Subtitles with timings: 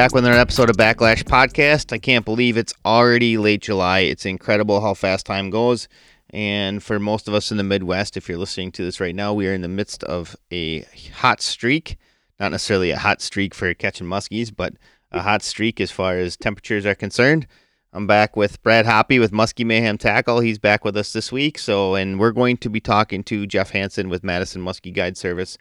[0.00, 1.92] back with another episode of Backlash Podcast.
[1.92, 3.98] I can't believe it's already late July.
[3.98, 5.88] It's incredible how fast time goes.
[6.30, 9.34] And for most of us in the Midwest, if you're listening to this right now,
[9.34, 11.98] we are in the midst of a hot streak.
[12.38, 14.72] Not necessarily a hot streak for catching muskies, but
[15.12, 17.46] a hot streak as far as temperatures are concerned.
[17.92, 20.40] I'm back with Brad Hoppy with Musky Mayhem Tackle.
[20.40, 21.58] He's back with us this week.
[21.58, 25.58] So, and we're going to be talking to Jeff Hanson with Madison Muskie Guide Service.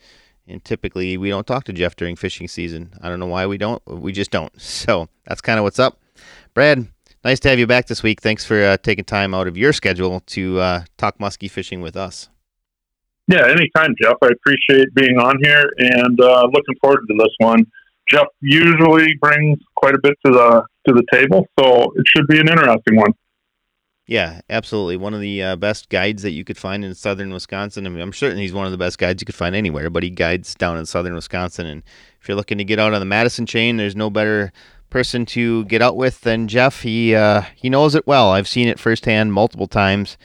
[0.50, 2.92] And typically, we don't talk to Jeff during fishing season.
[3.02, 3.82] I don't know why we don't.
[3.86, 4.52] We just don't.
[4.60, 6.00] So that's kind of what's up.
[6.54, 6.88] Brad,
[7.24, 8.22] nice to have you back this week.
[8.22, 11.96] Thanks for uh, taking time out of your schedule to uh, talk muskie fishing with
[11.96, 12.30] us.
[13.28, 14.16] Yeah, anytime, Jeff.
[14.24, 17.60] I appreciate being on here and uh, looking forward to this one.
[18.10, 22.40] Jeff usually brings quite a bit to the to the table, so it should be
[22.40, 23.14] an interesting one.
[24.10, 24.98] Yeah, absolutely.
[24.98, 27.86] One of the uh, best guides that you could find in southern Wisconsin.
[27.86, 30.02] I mean, I'm certain he's one of the best guides you could find anywhere, but
[30.02, 31.68] he guides down in southern Wisconsin.
[31.68, 31.84] And
[32.20, 34.52] if you're looking to get out on the Madison chain, there's no better
[34.90, 36.82] person to get out with than Jeff.
[36.82, 38.32] He uh, he knows it well.
[38.32, 40.18] I've seen it firsthand multiple times,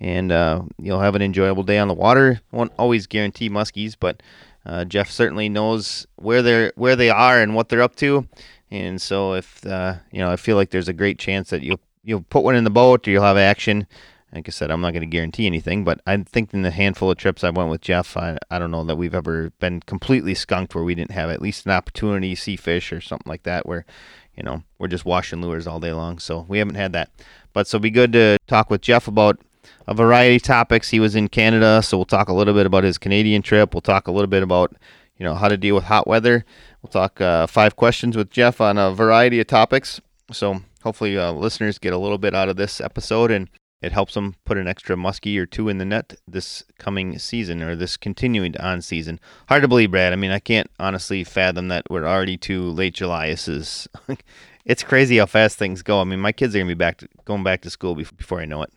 [0.00, 2.40] and uh, you'll have an enjoyable day on the water.
[2.50, 4.20] Won't always guarantee muskies, but
[4.66, 8.26] uh, Jeff certainly knows where they're where they are and what they're up to.
[8.68, 11.78] And so, if uh, you know, I feel like there's a great chance that you'll
[12.08, 13.86] you'll put one in the boat or you'll have action.
[14.32, 17.10] Like I said, I'm not going to guarantee anything, but I think in the handful
[17.10, 20.34] of trips I went with Jeff, I, I don't know that we've ever been completely
[20.34, 23.44] skunked where we didn't have at least an opportunity to see fish or something like
[23.44, 23.86] that where,
[24.34, 26.18] you know, we're just washing lures all day long.
[26.18, 27.10] So we haven't had that.
[27.52, 29.40] But so be good to talk with Jeff about
[29.86, 30.90] a variety of topics.
[30.90, 33.74] He was in Canada, so we'll talk a little bit about his Canadian trip.
[33.74, 34.74] We'll talk a little bit about
[35.16, 36.44] you know how to deal with hot weather.
[36.82, 40.00] We'll talk uh, five questions with Jeff on a variety of topics.
[40.30, 43.50] So hopefully, uh, listeners get a little bit out of this episode and
[43.82, 47.62] it helps them put an extra muskie or two in the net this coming season
[47.62, 49.20] or this continuing on season.
[49.50, 50.14] Hard to believe, Brad.
[50.14, 53.28] I mean, I can't honestly fathom that we're already to late July.
[53.28, 53.86] This is
[54.64, 56.00] it's crazy how fast things go.
[56.00, 58.46] I mean, my kids are gonna be back to, going back to school before I
[58.46, 58.72] know it.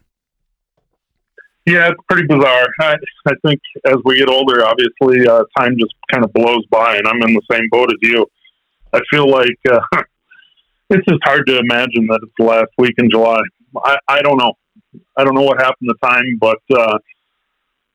[1.65, 2.67] Yeah, it's pretty bizarre.
[2.81, 2.95] I,
[3.27, 7.07] I think as we get older, obviously, uh, time just kind of blows by, and
[7.07, 8.27] I'm in the same boat as you.
[8.91, 9.79] I feel like uh,
[10.91, 13.41] it's just hard to imagine that it's the last week in July.
[13.83, 14.53] I, I don't know.
[15.17, 16.97] I don't know what happened to time, but uh,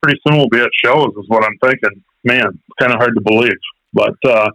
[0.02, 2.02] pretty soon we'll be at shows, is what I'm thinking.
[2.24, 3.58] Man, it's kind of hard to believe.
[3.92, 4.48] But uh,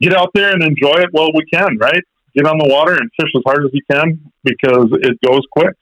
[0.00, 2.02] get out there and enjoy it while we can, right?
[2.34, 5.74] Get on the water and fish as hard as you can because it goes quick.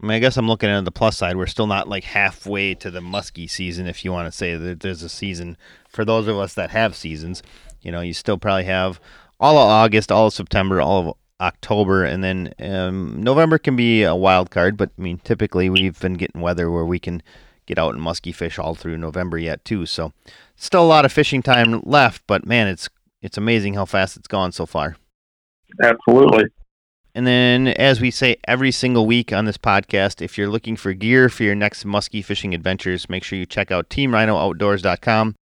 [0.00, 1.36] I mean, I guess I'm looking at the plus side.
[1.36, 4.80] We're still not like halfway to the muskie season, if you want to say that
[4.80, 5.56] there's a season.
[5.88, 7.42] For those of us that have seasons,
[7.80, 9.00] you know, you still probably have
[9.40, 14.02] all of August, all of September, all of October, and then um, November can be
[14.02, 14.76] a wild card.
[14.76, 17.22] But I mean, typically we've been getting weather where we can
[17.66, 19.86] get out and muskie fish all through November yet too.
[19.86, 20.12] So
[20.56, 22.88] still a lot of fishing time left, but man, it's
[23.22, 24.96] it's amazing how fast it's gone so far.
[25.82, 26.44] Absolutely.
[27.14, 30.92] And then, as we say every single week on this podcast, if you're looking for
[30.92, 35.36] gear for your next muskie fishing adventures, make sure you check out TeamRhinoOutdoors.com.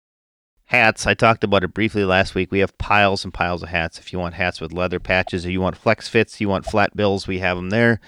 [0.70, 2.52] Hats, I talked about it briefly last week.
[2.52, 3.98] We have piles and piles of hats.
[3.98, 6.96] If you want hats with leather patches, or you want flex fits, you want flat
[6.96, 7.98] bills, we have them there.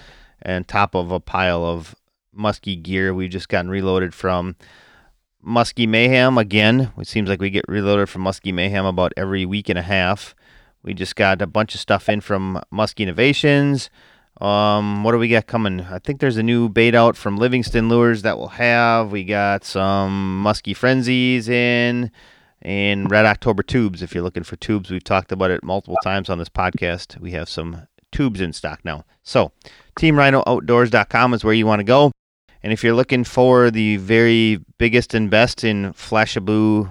[0.41, 1.93] And top of a pile of
[2.31, 4.55] musky gear, we've just gotten reloaded from
[5.41, 6.93] Musky Mayhem again.
[6.97, 10.33] It seems like we get reloaded from Musky Mayhem about every week and a half.
[10.83, 13.89] We just got a bunch of stuff in from Musky Innovations.
[14.39, 15.81] Um, what do we got coming?
[15.81, 19.11] I think there's a new bait out from Livingston Lures that we'll have.
[19.11, 22.09] We got some Musky Frenzies in
[22.63, 24.01] and Red October tubes.
[24.01, 27.19] If you're looking for tubes, we've talked about it multiple times on this podcast.
[27.19, 29.03] We have some tubes in stock now.
[29.21, 29.51] So,
[29.99, 32.11] TeamRhinoOutdoors.com is where you want to go.
[32.63, 36.89] And if you're looking for the very biggest and best in flashabou,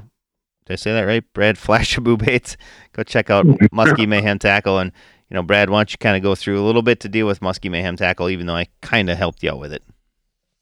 [0.67, 1.25] did I say that right?
[1.33, 2.59] Brad flashabou baits.
[2.93, 4.79] Go check out Musky Mayhem Tackle.
[4.79, 4.93] And,
[5.31, 7.27] you know, Brad, why don't you kind of go through a little bit to deal
[7.27, 9.83] with Musky Mayhem Tackle, even though I kind of helped you out with it?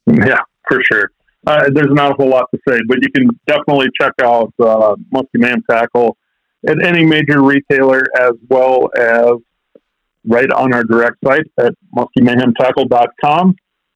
[0.07, 0.39] Yeah,
[0.69, 1.11] for sure.
[1.45, 4.95] Uh, there's not a whole lot to say, but you can definitely check out uh,
[5.11, 6.17] Musky Mayhem Tackle
[6.67, 9.31] at any major retailer as well as
[10.25, 13.55] right on our direct site at muskymayhemtackle.com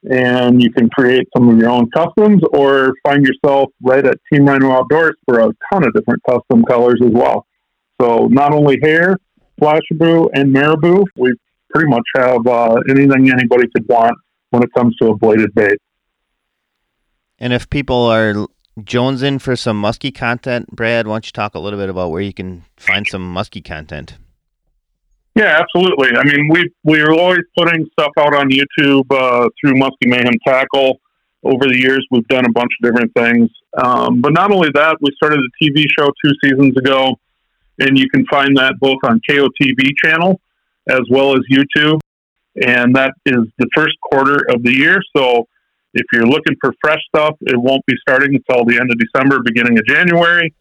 [0.09, 4.45] and you can create some of your own customs or find yourself right at Team
[4.45, 7.45] Rhino Outdoors for a ton of different custom colors as well.
[8.01, 9.17] So not only hair,
[9.59, 11.33] flashabou, and Marabou, we
[11.69, 14.15] pretty much have uh, anything anybody could want
[14.51, 15.77] when it comes to a bladed bait.
[17.39, 18.47] And if people are
[18.79, 22.21] jonesing for some musky content, Brad, why don't you talk a little bit about where
[22.21, 24.17] you can find some musky content?
[25.35, 26.15] Yeah, absolutely.
[26.17, 30.33] I mean, we we are always putting stuff out on YouTube uh, through Musky Mayhem
[30.47, 31.01] Tackle.
[31.43, 33.49] Over the years, we've done a bunch of different things.
[33.77, 37.19] Um, but not only that, we started a TV show two seasons ago,
[37.79, 40.39] and you can find that both on KOTV channel
[40.89, 41.99] as well as YouTube.
[42.55, 44.99] And that is the first quarter of the year.
[45.15, 45.47] So
[45.95, 49.39] if you're looking for fresh stuff, it won't be starting until the end of December,
[49.43, 50.53] beginning of January.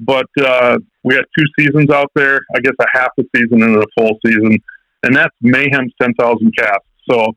[0.00, 2.40] But uh, we had two seasons out there.
[2.56, 4.56] I guess a half a season and a full season,
[5.04, 6.86] and that's Mayhem's 10,000 casts.
[7.08, 7.32] So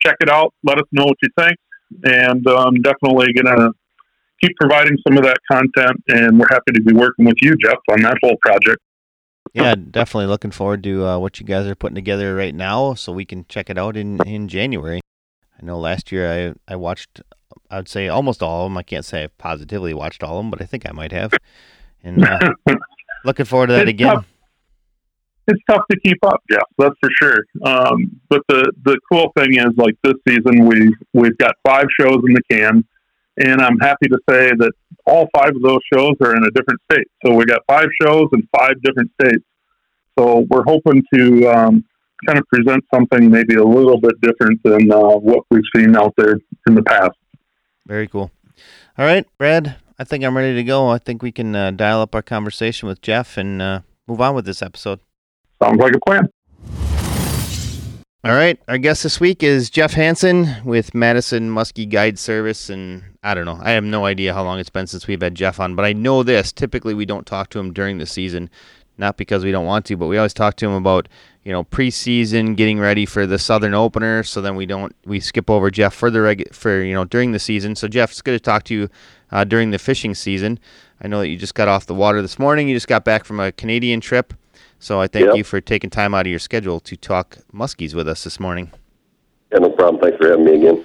[0.00, 0.52] check it out.
[0.62, 1.56] Let us know what you think,
[2.04, 3.70] and um, definitely gonna
[4.42, 5.96] keep providing some of that content.
[6.08, 8.80] And we're happy to be working with you, Jeff, on that whole project.
[9.54, 13.12] Yeah, definitely looking forward to uh, what you guys are putting together right now, so
[13.12, 15.00] we can check it out in in January.
[15.60, 17.20] I know last year I I watched
[17.70, 18.78] I'd say almost all of them.
[18.78, 21.32] I can't say I positively watched all of them, but I think I might have.
[22.02, 22.38] And uh,
[23.24, 24.14] looking forward to that It's again.
[24.14, 24.26] tough.
[25.46, 26.62] It's tough to keep up, Jeff.
[26.78, 27.38] That's for sure.
[27.64, 32.18] Um, but the the cool thing is, like this season, we we've got five shows
[32.26, 32.82] in the can,
[33.36, 34.72] and I'm happy to say that
[35.06, 37.06] all five of those shows are in a different state.
[37.24, 39.44] So we got five shows in five different states.
[40.18, 41.84] So we're hoping to um,
[42.26, 46.14] kind of present something maybe a little bit different than uh, what we've seen out
[46.16, 47.12] there in the past.
[47.86, 48.30] Very cool.
[48.96, 49.76] All right, Brad.
[49.98, 50.88] I think I'm ready to go.
[50.88, 54.34] I think we can uh, dial up our conversation with Jeff and uh, move on
[54.34, 55.00] with this episode.
[55.62, 56.28] Sounds like a plan.
[58.24, 63.02] All right, our guest this week is Jeff Hanson with Madison Muskie Guide Service, and
[63.22, 65.60] I don't know, I have no idea how long it's been since we've had Jeff
[65.60, 66.50] on, but I know this.
[66.50, 68.48] Typically, we don't talk to him during the season,
[68.98, 71.08] not because we don't want to, but we always talk to him about
[71.42, 74.22] you know preseason, getting ready for the Southern opener.
[74.22, 77.32] So then we don't we skip over Jeff for the reg- for you know during
[77.32, 77.74] the season.
[77.76, 78.88] So Jeff, it's good to talk to you
[79.30, 80.58] uh, during the fishing season.
[81.02, 82.68] I know that you just got off the water this morning.
[82.68, 84.32] You just got back from a Canadian trip.
[84.78, 85.36] So I thank Yep.
[85.36, 88.70] you for taking time out of your schedule to talk muskies with us this morning.
[89.52, 90.00] Yeah, no problem.
[90.02, 90.84] Thanks for having me again.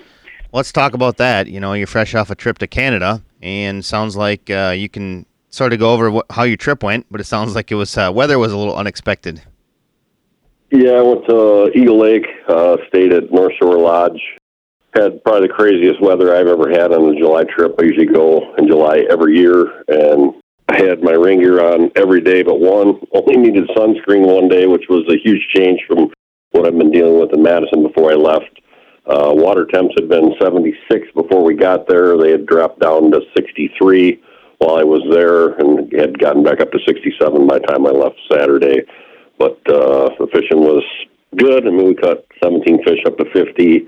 [0.51, 1.47] Let's talk about that.
[1.47, 5.25] You know, you're fresh off a trip to Canada, and sounds like uh, you can
[5.49, 7.05] sort of go over wh- how your trip went.
[7.11, 9.41] But it sounds like it was uh, weather was a little unexpected.
[10.71, 14.21] Yeah, I went to Eagle Lake, uh, stayed at North Shore Lodge.
[14.93, 17.75] Had probably the craziest weather I've ever had on a July trip.
[17.79, 20.33] I usually go in July every year, and
[20.67, 22.99] I had my rain gear on every day but one.
[23.13, 26.11] Only needed sunscreen one day, which was a huge change from
[26.51, 28.59] what I've been dealing with in Madison before I left.
[29.05, 32.17] Uh, water temps had been 76 before we got there.
[32.17, 34.21] They had dropped down to 63
[34.59, 37.91] while I was there, and had gotten back up to 67 by the time I
[37.91, 38.81] left Saturday.
[39.37, 40.83] But uh, the fishing was
[41.37, 41.65] good.
[41.65, 43.87] I mean, we caught 17 fish up to 50,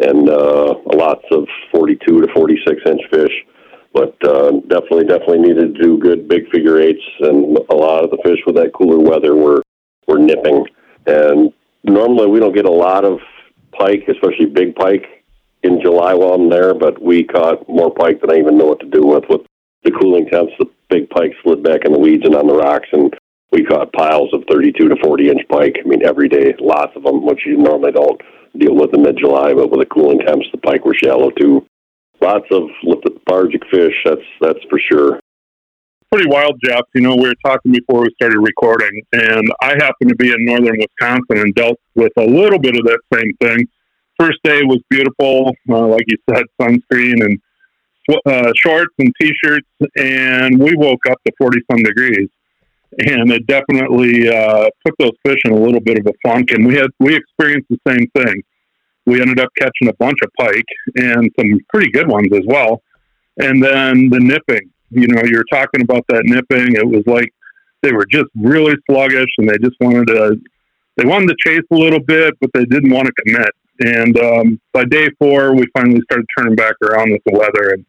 [0.00, 3.44] and uh, lots of 42 to 46 inch fish.
[3.92, 8.10] But uh, definitely, definitely needed to do good big figure eights, and a lot of
[8.10, 9.62] the fish with that cooler weather were
[10.06, 10.66] were nipping.
[11.06, 11.52] And
[11.84, 13.20] normally, we don't get a lot of
[13.72, 15.24] pike, especially big pike,
[15.62, 16.74] in July while I'm there.
[16.74, 19.24] But we caught more pike than I even know what to do with.
[19.30, 19.45] With
[19.86, 22.88] the cooling temps, the big pike slid back in the weeds and on the rocks,
[22.92, 23.14] and
[23.52, 25.78] we caught piles of 32 to 40 inch pike.
[25.82, 28.20] I mean, every day, lots of them, which you normally don't
[28.58, 29.54] deal with in mid July.
[29.54, 31.64] But with the cooling temps, the pike were shallow too.
[32.20, 33.94] Lots of lethargic fish.
[34.04, 35.20] That's that's for sure.
[36.10, 36.82] pretty wild, Jeff.
[36.94, 40.44] You know, we were talking before we started recording, and I happen to be in
[40.44, 43.68] northern Wisconsin and dealt with a little bit of that same thing.
[44.18, 47.38] First day was beautiful, uh, like you said, sunscreen and
[48.26, 52.28] uh, shorts and t-shirts, and we woke up to forty some degrees,
[52.98, 56.52] and it definitely uh, put those fish in a little bit of a funk.
[56.52, 58.42] And we had we experienced the same thing.
[59.06, 60.64] We ended up catching a bunch of pike
[60.96, 62.82] and some pretty good ones as well.
[63.38, 66.76] And then the nipping you know, you're talking about that nipping.
[66.76, 67.32] It was like
[67.82, 70.40] they were just really sluggish, and they just wanted to
[70.96, 73.50] they wanted to chase a little bit, but they didn't want to commit.
[73.80, 77.84] And um, by day four, we finally started turning back around with the weather, and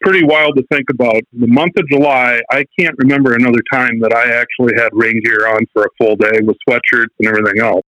[0.00, 1.22] pretty wild to think about.
[1.32, 5.48] The month of July, I can't remember another time that I actually had rain gear
[5.48, 7.84] on for a full day with sweatshirts and everything else.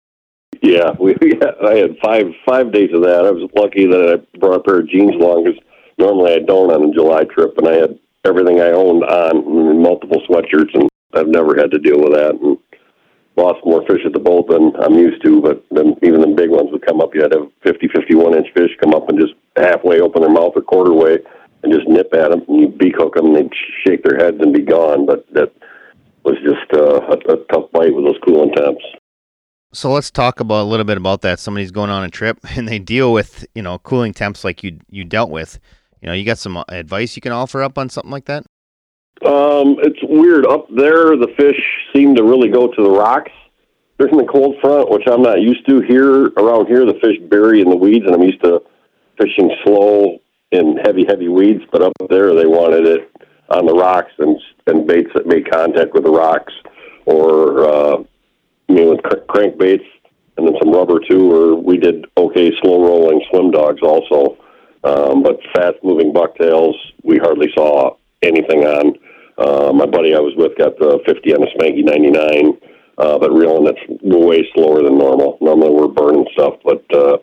[0.61, 1.15] Yeah, we
[1.65, 3.25] I had five five days of that.
[3.25, 5.59] I was lucky that I brought a pair of jeans along because
[5.97, 10.21] normally I don't on a July trip, and I had everything I owned on, multiple
[10.27, 12.35] sweatshirts, and I've never had to deal with that.
[12.41, 12.57] And
[13.35, 16.49] lost more fish at the boat than I'm used to, but then even the big
[16.49, 17.13] ones would come up.
[17.13, 20.31] You had to have 50, 51 inch fish come up and just halfway open their
[20.31, 21.19] mouth or quarter way
[21.63, 22.43] and just nip at them.
[22.47, 23.51] And you beak hook them, and they'd
[23.85, 25.05] shake their heads and be gone.
[25.05, 25.53] But that
[26.23, 28.83] was just uh, a, a tough bite with those cooling temps.
[29.73, 31.39] So let's talk about a little bit about that.
[31.39, 34.79] Somebody's going on a trip and they deal with you know cooling temps like you
[34.89, 35.59] you dealt with.
[36.01, 38.45] You know, you got some advice you can offer up on something like that?
[39.25, 41.17] Um, it's weird up there.
[41.17, 41.59] The fish
[41.93, 43.31] seem to really go to the rocks
[43.97, 46.27] during the cold front, which I'm not used to here.
[46.37, 48.61] Around here, the fish bury in the weeds, and I'm used to
[49.17, 50.19] fishing slow in
[51.37, 51.63] weeds.
[51.71, 53.11] But up there, they wanted it
[53.49, 56.53] on the rocks and and baits that made contact with the rocks.
[57.05, 58.03] or uh,
[58.69, 59.87] I mean with cr- crankbaits
[60.35, 61.31] and then some rubber too.
[61.31, 64.37] Or we did okay slow rolling swim dogs also,
[64.83, 68.95] um, but fast moving bucktails we hardly saw anything on.
[69.37, 72.57] Uh, my buddy I was with got the 50 on a Spanky 99,
[72.97, 75.37] uh, but reeling that's way slower than normal.
[75.41, 77.17] Normally we're burning stuff, but uh,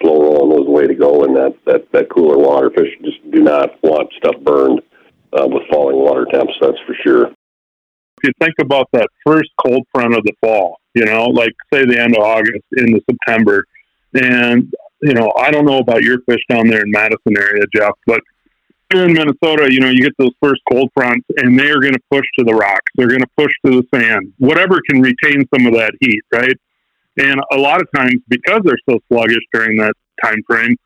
[0.00, 2.70] slow rolling was the way to go in that, that, that cooler water.
[2.70, 4.80] Fish just do not want stuff burned
[5.32, 7.26] uh, with falling water temps, that's for sure.
[7.26, 11.84] If you think about that first cold front of the fall, you know, like say
[11.84, 13.64] the end of August into September,
[14.14, 17.92] and you know, I don't know about your fish down there in Madison area, Jeff,
[18.06, 18.20] but
[18.92, 21.94] here in Minnesota, you know, you get those first cold fronts, and they are going
[21.94, 22.90] to push to the rocks.
[22.96, 26.56] They're going to push to the sand, whatever can retain some of that heat, right?
[27.18, 30.76] And a lot of times, because they're so sluggish during that time frame,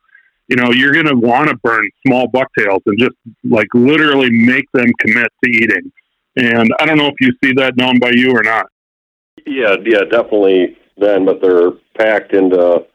[0.47, 4.65] you know, you're going to want to burn small bucktails and just like literally make
[4.73, 5.91] them commit to eating.
[6.35, 8.67] And I don't know if you see that down by you or not.
[9.45, 12.85] Yeah, yeah, definitely then, but they're packed into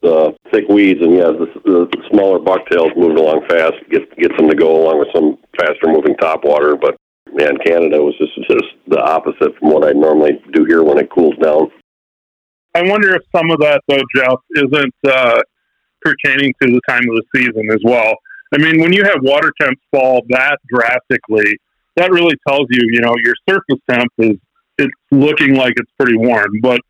[0.00, 4.48] the thick weeds, and yeah, the, the smaller bucktails moved along fast, get gets them
[4.48, 6.80] to go along with some faster moving topwater.
[6.80, 6.96] But
[7.32, 11.10] man, Canada was just just the opposite from what I normally do here when it
[11.10, 11.70] cools down.
[12.74, 15.40] I wonder if some of that, though, Jeff, isn't uh,
[16.00, 18.14] pertaining to the time of the season as well.
[18.54, 21.58] I mean, when you have water temps fall that drastically,
[21.96, 24.36] that really tells you, you know, your surface temp is
[24.78, 26.80] it's looking like it's pretty warm, but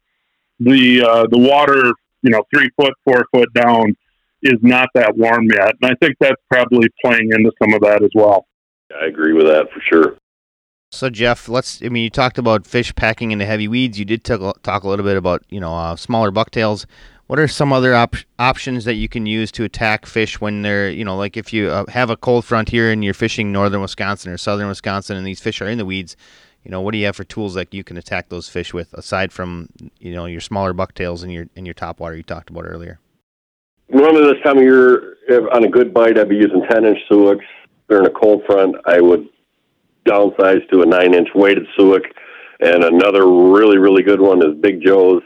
[0.61, 1.93] the uh, the water,
[2.23, 3.97] you know, three foot, four foot down,
[4.43, 8.03] is not that warm yet, and I think that's probably playing into some of that
[8.03, 8.47] as well.
[8.95, 10.17] I agree with that for sure.
[10.91, 11.83] So Jeff, let's.
[11.83, 13.99] I mean, you talked about fish packing into heavy weeds.
[13.99, 16.87] You did talk, talk a little bit about you know uh, smaller bucktails.
[17.27, 20.91] What are some other op- options that you can use to attack fish when they're
[20.91, 23.83] you know like if you uh, have a cold front here and you're fishing northern
[23.83, 26.17] Wisconsin or southern Wisconsin and these fish are in the weeds,
[26.65, 28.95] you know what do you have for tools that you can attack those fish with
[28.95, 29.69] aside from
[30.01, 32.99] you know your smaller bucktails and your and your top water you talked about earlier?
[33.91, 35.17] Normally this time of year,
[35.53, 37.45] on a good bite, I'd be using 10 inch Suicks.
[37.89, 39.29] During a cold front, I would
[40.07, 42.05] downsize to a 9 inch weighted Suick.
[42.61, 45.23] And another really, really good one is Big Joe's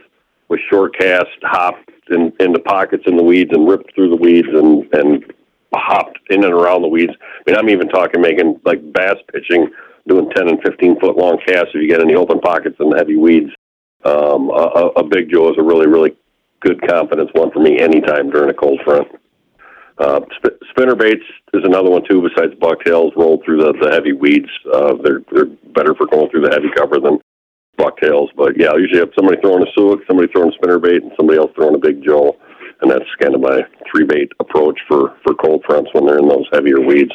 [0.49, 4.49] with short cast, hopped in, into pockets in the weeds and ripped through the weeds
[4.53, 5.33] and, and
[5.75, 7.13] hopped in and around the weeds.
[7.21, 9.71] I mean, I'm even talking making like bass pitching,
[10.07, 13.17] doing 10 and 15 foot long casts if you get any open pockets and heavy
[13.17, 13.51] weeds.
[14.05, 16.17] Um, a, a Big Joe is a really, really
[16.61, 19.09] good confidence one for me anytime during a cold front.
[20.03, 21.23] Uh, sp- spinner baits
[21.55, 22.27] is another one too.
[22.27, 24.51] Besides bucktails, rolled through the, the heavy weeds.
[24.67, 27.19] Uh, they're they're better for going through the heavy cover than
[27.77, 28.31] bucktails.
[28.37, 31.13] But yeah, I usually have somebody throwing a Suick, somebody throwing a spinner bait, and
[31.17, 32.37] somebody else throwing a big joe.
[32.81, 36.29] And that's kind of my three bait approach for for cold fronts when they're in
[36.29, 37.13] those heavier weeds.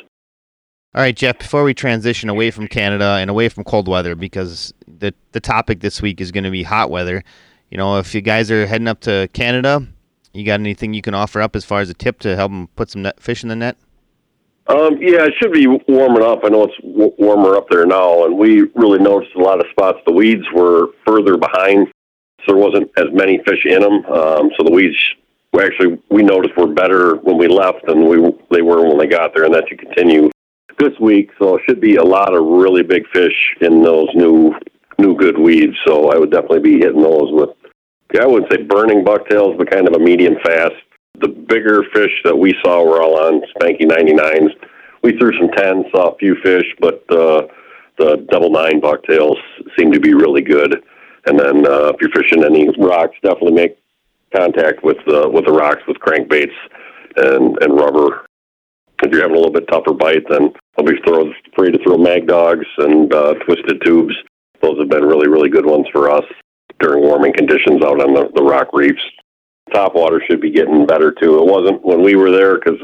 [0.95, 1.39] All right, Jeff.
[1.39, 5.81] Before we transition away from Canada and away from cold weather, because the the topic
[5.81, 7.21] this week is going to be hot weather.
[7.69, 9.85] You know, if you guys are heading up to Canada,
[10.33, 12.67] you got anything you can offer up as far as a tip to help them
[12.75, 13.77] put some net, fish in the net?
[14.67, 16.39] Um, yeah, it should be warming up.
[16.43, 19.65] I know it's w- warmer up there now, and we really noticed a lot of
[19.71, 19.99] spots.
[20.05, 21.87] The weeds were further behind,
[22.45, 24.05] so there wasn't as many fish in them.
[24.05, 24.97] Um, so the weeds,
[25.53, 28.17] we actually, we noticed were better when we left than we
[28.51, 30.29] they were when they got there, and that should continue
[30.79, 31.31] this week.
[31.39, 34.53] So it should be a lot of really big fish in those new
[34.99, 35.77] new good weeds.
[35.85, 37.49] So I would definitely be hitting those with,
[38.19, 40.75] I wouldn't say burning bucktails, but kind of a medium fast.
[41.19, 44.49] The bigger fish that we saw were all on Spanky 99s.
[45.03, 47.47] We threw some 10s, saw a few fish, but uh,
[47.97, 49.37] the double nine bucktails
[49.77, 50.83] seem to be really good.
[51.25, 53.77] And then uh, if you're fishing any rocks, definitely make
[54.35, 56.55] contact with uh, with the rocks with crankbaits
[57.17, 58.25] and and rubber.
[59.03, 61.97] If you're having a little bit tougher bite, then I'll be throw, free to throw
[61.97, 64.15] mag dogs and uh, twisted tubes
[64.61, 66.25] those have been really, really good ones for us
[66.79, 69.01] during warming conditions out on the, the rock reefs.
[69.73, 71.39] Top water should be getting better too.
[71.39, 72.79] It wasn't when we were there because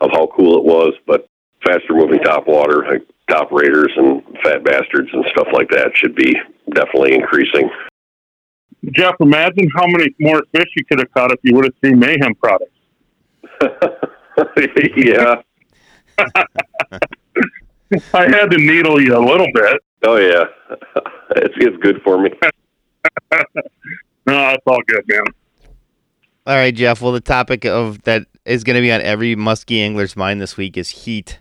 [0.00, 1.28] of how cool it was, but
[1.64, 6.14] faster moving top water, like top raiders and fat bastards and stuff like that should
[6.14, 6.34] be
[6.74, 7.70] definitely increasing.
[8.92, 11.98] Jeff, imagine how many more fish you could have caught if you would have seen
[11.98, 12.72] Mayhem products.
[14.96, 15.36] yeah.
[18.14, 19.80] I had to needle you a little bit.
[20.04, 20.44] Oh yeah,
[21.36, 22.30] it's it's good for me.
[24.26, 25.22] No, it's all good, man.
[26.46, 27.02] All right, Jeff.
[27.02, 30.56] Well, the topic of that is going to be on every muskie angler's mind this
[30.56, 31.40] week is heat.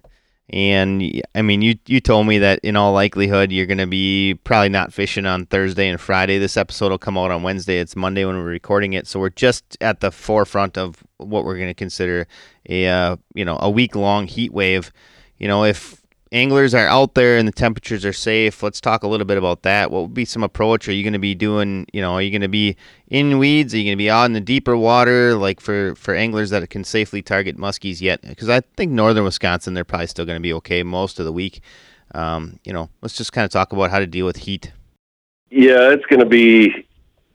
[0.49, 4.39] And I mean, you you told me that in all likelihood you're going to be
[4.43, 6.37] probably not fishing on Thursday and Friday.
[6.37, 7.79] This episode will come out on Wednesday.
[7.79, 11.55] It's Monday when we're recording it, so we're just at the forefront of what we're
[11.55, 12.27] going to consider
[12.69, 14.91] a uh, you know a week long heat wave.
[15.39, 16.04] You know, if
[16.35, 19.61] anglers are out there and the temperatures are safe, let's talk a little bit about
[19.61, 19.89] that.
[19.89, 20.87] What would be some approach?
[20.87, 22.75] Are you going to be doing, you know, are you going to be
[23.07, 23.73] in weeds?
[23.73, 26.69] Are you going to be out in the deeper water, like for, for anglers that
[26.69, 28.21] can safely target muskies yet?
[28.21, 31.31] Because I think northern Wisconsin, they're probably still going to be okay most of the
[31.31, 31.61] week.
[32.13, 34.73] Um, you know, let's just kind of talk about how to deal with heat.
[35.49, 36.85] Yeah, it's going to be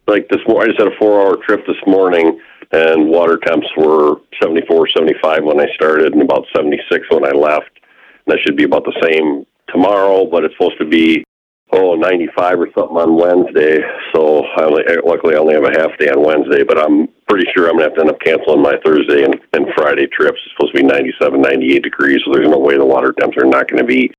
[0.07, 0.65] like this morning.
[0.65, 2.39] I just had a four hour trip this morning
[2.73, 7.80] and water temps were 74, 75 when I started and about 76 when I left.
[8.27, 11.25] That should be about the same tomorrow, but it's supposed to be
[11.73, 13.79] oh 95 or something on Wednesday.
[14.15, 17.09] So I only, eh, luckily I only have a half day on Wednesday, but I'm
[17.29, 20.41] pretty sure I'm gonna have to end up canceling my Thursday and, and Friday trips.
[20.45, 23.47] It's supposed to be 97, 98 degrees, so there's no way the water temps are
[23.47, 24.13] not going to be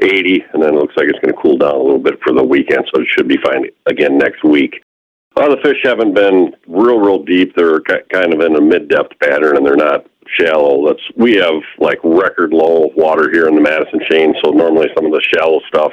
[0.00, 2.32] 80, and then it looks like it's going to cool down a little bit for
[2.32, 4.82] the weekend, so it should be fine again next week.
[5.34, 7.54] Well, the fish haven't been real, real deep.
[7.54, 10.86] They're kind of in a mid-depth pattern, and they're not shallow.
[10.86, 15.06] That's we have like record low water here in the Madison chain, so normally some
[15.06, 15.92] of the shallow stuff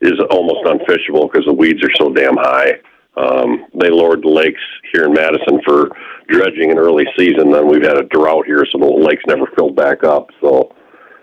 [0.00, 2.80] is almost unfishable because the weeds are so damn high.
[3.16, 4.60] Um, they lowered the lakes
[4.92, 5.90] here in Madison for
[6.28, 7.50] dredging in early season.
[7.50, 10.28] Then we've had a drought here, so the lakes never filled back up.
[10.40, 10.72] So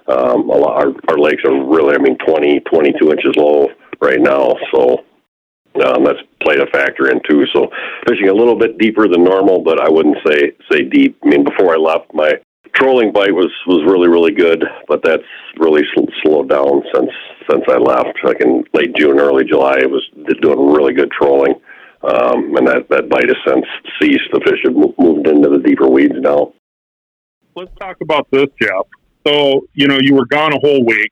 [0.07, 3.69] um, a lot, our, our lakes are really, I mean, 20, 22 inches low
[4.01, 4.55] right now.
[4.73, 5.05] So
[5.83, 7.45] um, that's played a factor in too.
[7.53, 7.69] So
[8.07, 11.17] fishing a little bit deeper than normal, but I wouldn't say say deep.
[11.23, 12.33] I mean, before I left, my
[12.73, 15.23] trolling bite was was really really good, but that's
[15.57, 17.11] really sl- slowed down since
[17.49, 18.17] since I left.
[18.23, 20.07] Like in late June, early July, it was
[20.41, 21.55] doing really good trolling,
[22.03, 23.65] um, and that that bite has since
[24.01, 24.29] ceased.
[24.31, 26.53] The fish have moved into the deeper weeds now.
[27.55, 28.87] Let's talk about this, Jeff.
[29.25, 31.11] So you know you were gone a whole week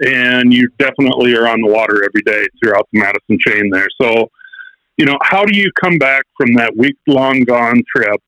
[0.00, 3.88] and you definitely are on the water every day throughout the Madison chain there.
[4.00, 4.28] So,
[4.96, 8.20] you know, how do you come back from that week long gone trip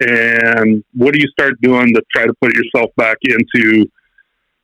[0.00, 3.86] and what do you start doing to try to put yourself back into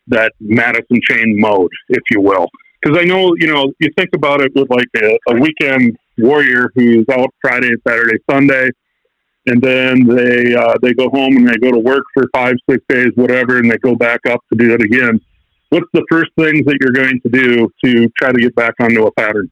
[0.06, 2.48] that Madison chain mode, if you will?
[2.82, 6.70] Because I know, you know, you think about it with like a, a weekend warrior
[6.74, 8.70] who's out Friday, Saturday, Sunday,
[9.46, 12.82] and then they uh, they go home and they go to work for five, six
[12.88, 15.20] days, whatever, and they go back up to do it again
[15.74, 19.06] what's the first things that you're going to do to try to get back onto
[19.06, 19.50] a pattern?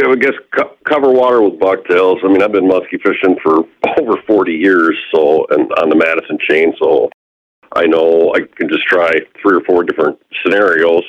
[0.00, 2.18] I guess co- cover water with bucktails.
[2.22, 3.64] I mean, I've been musky fishing for
[3.98, 7.10] over 40 years, so and on the Madison chain, so
[7.74, 9.10] I know I can just try
[9.42, 11.02] three or four different scenarios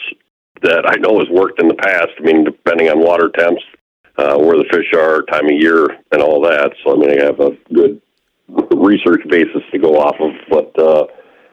[0.63, 2.09] that I know has worked in the past.
[2.17, 3.61] I mean, depending on water temps,
[4.17, 6.73] uh, where the fish are, time of year, and all that.
[6.83, 8.01] So I mean, I have a good
[8.75, 10.31] research basis to go off of.
[10.49, 11.05] But uh,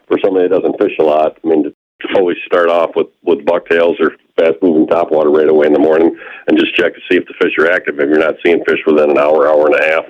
[0.09, 1.75] for somebody that doesn't fish a lot, I mean,
[2.17, 6.17] always start off with with bucktails or fast moving topwater right away in the morning
[6.47, 7.99] and just check to see if the fish are active.
[7.99, 10.05] If you're not seeing fish within an hour, hour and a half,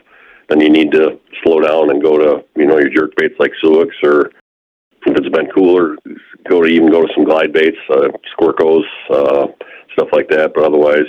[0.48, 3.52] then you need to slow down and go to you know your jerk baits like
[3.62, 4.30] Suick's or
[5.06, 5.96] if it's been cooler,
[6.48, 9.46] go to even go to some glide baits, uh, Squircos, uh,
[9.92, 10.52] stuff like that.
[10.52, 11.06] But otherwise,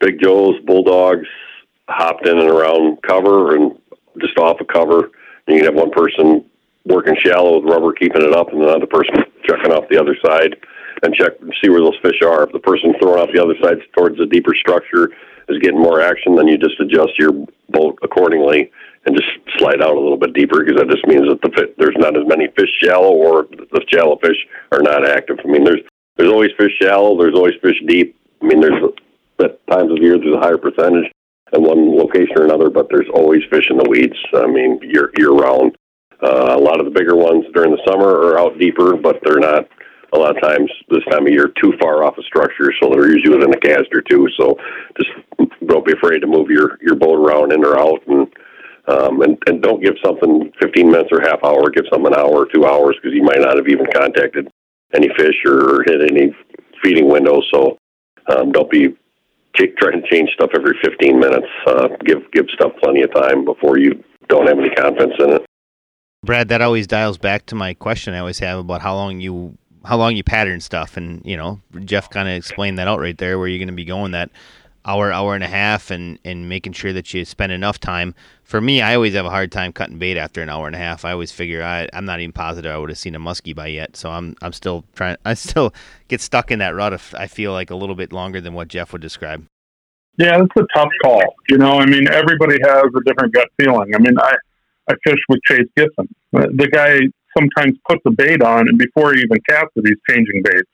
[0.00, 1.26] Big Joe's, Bull Dawgs,
[1.88, 3.78] hopped in and around cover and
[4.20, 5.10] just off a of cover.
[5.48, 6.44] You can have one person
[6.84, 9.14] working shallow with rubber, keeping it up, and another person
[9.48, 10.56] checking off the other side
[11.02, 12.44] and check see where those fish are.
[12.44, 15.10] If the person throwing off the other side towards the deeper structure
[15.48, 17.32] is getting more action, then you just adjust your
[17.70, 18.70] boat accordingly
[19.06, 21.76] and just slide out a little bit deeper because that just means that the fit,
[21.78, 24.36] there's not as many fish shallow or the shallow fish
[24.72, 25.38] are not active.
[25.44, 25.80] I mean, there's
[26.16, 28.16] there's always fish shallow, there's always fish deep.
[28.40, 28.82] I mean, there's
[29.42, 31.10] at times of year there's a higher percentage
[31.52, 34.16] in one location or another, but there's always fish in the weeds.
[34.32, 35.76] I mean, year year round.
[36.24, 39.38] Uh, a lot of the bigger ones during the summer are out deeper, but they're
[39.38, 39.68] not
[40.14, 43.10] a lot of times this time of year too far off a structure, so they're
[43.10, 44.26] usually within a cast or two.
[44.38, 44.56] So
[44.96, 45.10] just
[45.66, 48.28] don't be afraid to move your your boat around in or out, and
[48.88, 51.68] um, and and don't give something 15 minutes or half hour.
[51.68, 54.48] Give something an hour or two hours because you might not have even contacted
[54.94, 56.34] any fish or hit any
[56.82, 57.44] feeding windows.
[57.52, 57.76] So
[58.34, 58.96] um, don't be
[59.56, 61.46] trying to change stuff every 15 minutes.
[61.66, 65.44] Uh, give give stuff plenty of time before you don't have any confidence in it.
[66.24, 69.56] Brad, that always dials back to my question I always have about how long you
[69.84, 73.16] how long you pattern stuff, and you know Jeff kind of explained that out right
[73.18, 74.30] there, where you're going to be going that
[74.86, 78.14] hour, hour and a half, and and making sure that you spend enough time.
[78.42, 80.78] For me, I always have a hard time cutting bait after an hour and a
[80.78, 81.04] half.
[81.04, 83.68] I always figure I I'm not even positive I would have seen a muskie by
[83.68, 85.16] yet, so I'm I'm still trying.
[85.24, 85.74] I still
[86.08, 86.92] get stuck in that rut.
[86.92, 89.46] If I feel like a little bit longer than what Jeff would describe.
[90.16, 91.22] Yeah, it's a tough call.
[91.48, 93.92] You know, I mean, everybody has a different gut feeling.
[93.96, 94.36] I mean, I
[94.88, 96.08] I fish with Chase Gibson.
[96.32, 97.00] The guy
[97.36, 100.70] sometimes puts a bait on, and before he even casts it, he's changing baits.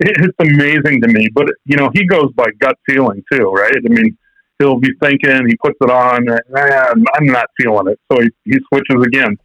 [0.00, 3.76] It's amazing to me, but you know he goes by gut feeling too, right?
[3.76, 4.16] I mean,
[4.58, 8.58] he'll be thinking, he puts it on, and I'm not feeling it, so he, he
[8.68, 9.36] switches again.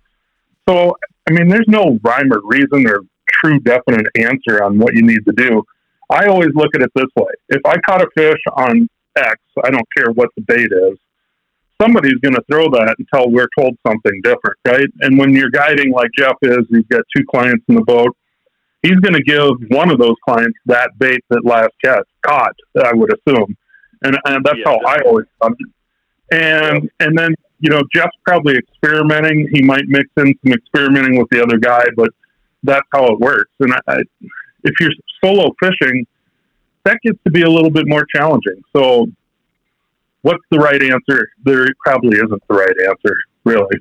[0.68, 0.96] So
[1.30, 3.02] I mean, there's no rhyme or reason or
[3.44, 5.64] true definite answer on what you need to do.
[6.10, 9.70] I always look at it this way: if I caught a fish on X, I
[9.70, 10.98] don't care what the bait is.
[11.82, 14.88] Somebody's going to throw that until we're told something different, right?
[15.02, 18.16] And when you're guiding like Jeff is, you've got two clients in the boat.
[18.82, 22.56] He's going to give one of those clients that bait that last catch caught.
[22.84, 23.56] I would assume,
[24.04, 25.70] and, and that's yeah, how I always done it.
[26.30, 27.08] And yeah.
[27.08, 29.50] and then you know Jeff's probably experimenting.
[29.52, 32.10] He might mix in some experimenting with the other guy, but
[32.64, 33.52] that's how it works.
[33.60, 33.98] And I, I,
[34.64, 34.92] if you're
[35.24, 36.06] solo fishing,
[36.84, 38.62] that gets to be a little bit more challenging.
[38.76, 39.08] So,
[40.28, 41.30] what's the right answer?
[41.46, 43.78] There probably isn't the right answer, really.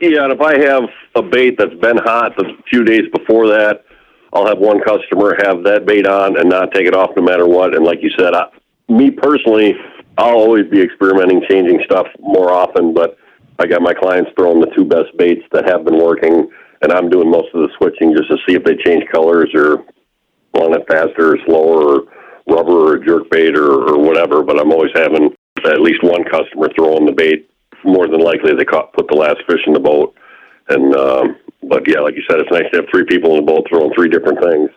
[0.00, 3.84] Yeah, and if I have a bait that's been hot the few days before that,
[4.32, 7.46] I'll have one customer have that bait on and not take it off no matter
[7.46, 7.74] what.
[7.74, 8.46] And like you said, I,
[8.88, 9.74] me personally,
[10.16, 12.94] I'll always be experimenting, changing stuff more often.
[12.94, 13.18] But
[13.58, 16.48] I got my clients throwing the two best baits that have been working,
[16.80, 19.84] and I'm doing most of the switching just to see if they change colors or
[20.54, 22.04] want it faster or slower, or
[22.48, 24.42] rubber or jerk bait or, or whatever.
[24.42, 27.50] But I'm always having at least one customer throwing the bait.
[27.84, 30.14] More than likely, they caught, put the last fish in the boat.
[30.68, 31.36] And um,
[31.68, 33.92] but yeah, like you said, it's nice to have three people in the boat throwing
[33.94, 34.70] three different things,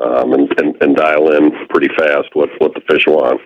[0.00, 3.40] um, and, and and dial in pretty fast what what the fish want.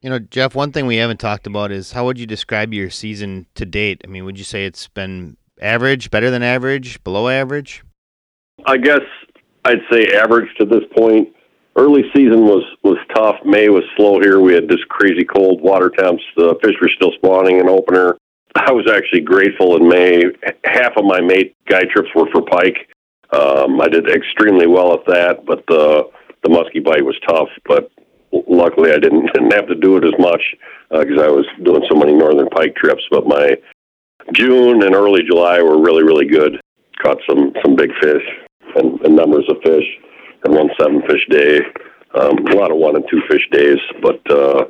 [0.00, 2.90] You know, Jeff, one thing we haven't talked about is how would you describe your
[2.90, 4.02] season to date?
[4.04, 7.82] I mean, would you say it's been average, better than average, below average?
[8.66, 9.00] I guess
[9.64, 11.28] I'd say average to this point.
[11.76, 13.36] Early season was was tough.
[13.44, 14.40] May was slow here.
[14.40, 16.22] We had this crazy cold water temps.
[16.36, 18.16] The fish were still spawning in opener.
[18.54, 20.24] I was actually grateful in May.
[20.64, 22.88] Half of my May guide trips were for pike.
[23.32, 26.08] Um, I did extremely well at that, but the
[26.44, 27.48] the muskie bite was tough.
[27.66, 27.90] But
[28.46, 30.42] luckily I didn't didn't have to do it as much
[30.90, 33.02] because uh, I was doing so many northern pike trips.
[33.10, 33.56] But my
[34.32, 36.60] June and early July were really really good.
[37.02, 38.22] Caught some some big fish
[38.76, 39.84] and, and numbers of fish,
[40.44, 41.60] and one seven fish day.
[42.14, 44.66] Um, a lot of one and two fish days, but uh,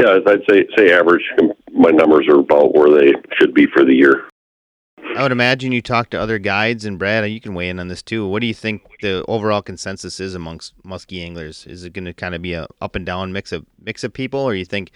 [0.00, 1.22] yeah, I'd say say average.
[1.72, 4.24] My numbers are about where they should be for the year.
[5.16, 7.88] I would imagine you talk to other guides, and Brad, you can weigh in on
[7.88, 8.28] this too.
[8.28, 11.66] What do you think the overall consensus is amongst muskie anglers?
[11.66, 14.12] Is it going to kind of be a up and down mix of mix of
[14.12, 14.90] people, or you think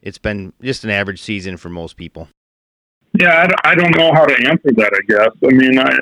[0.00, 2.28] it's been just an average season for most people?
[3.20, 4.92] Yeah, I don't know how to answer that.
[4.94, 5.30] I guess.
[5.44, 5.98] I mean, I,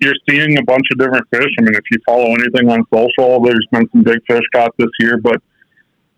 [0.00, 1.50] you're seeing a bunch of different fish.
[1.58, 4.90] I mean, if you follow anything on social, there's been some big fish caught this
[5.00, 5.40] year, but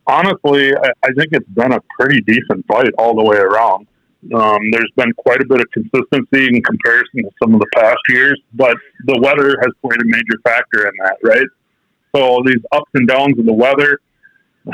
[0.07, 3.87] honestly, I, I think it's been a pretty decent fight all the way around.
[4.35, 7.99] Um, there's been quite a bit of consistency in comparison to some of the past
[8.09, 11.47] years, but the weather has played a major factor in that, right?
[12.17, 14.01] So these ups and downs of the weather,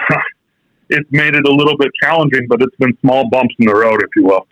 [0.89, 4.03] it's made it a little bit challenging, but it's been small bumps in the road,
[4.03, 4.47] if you will.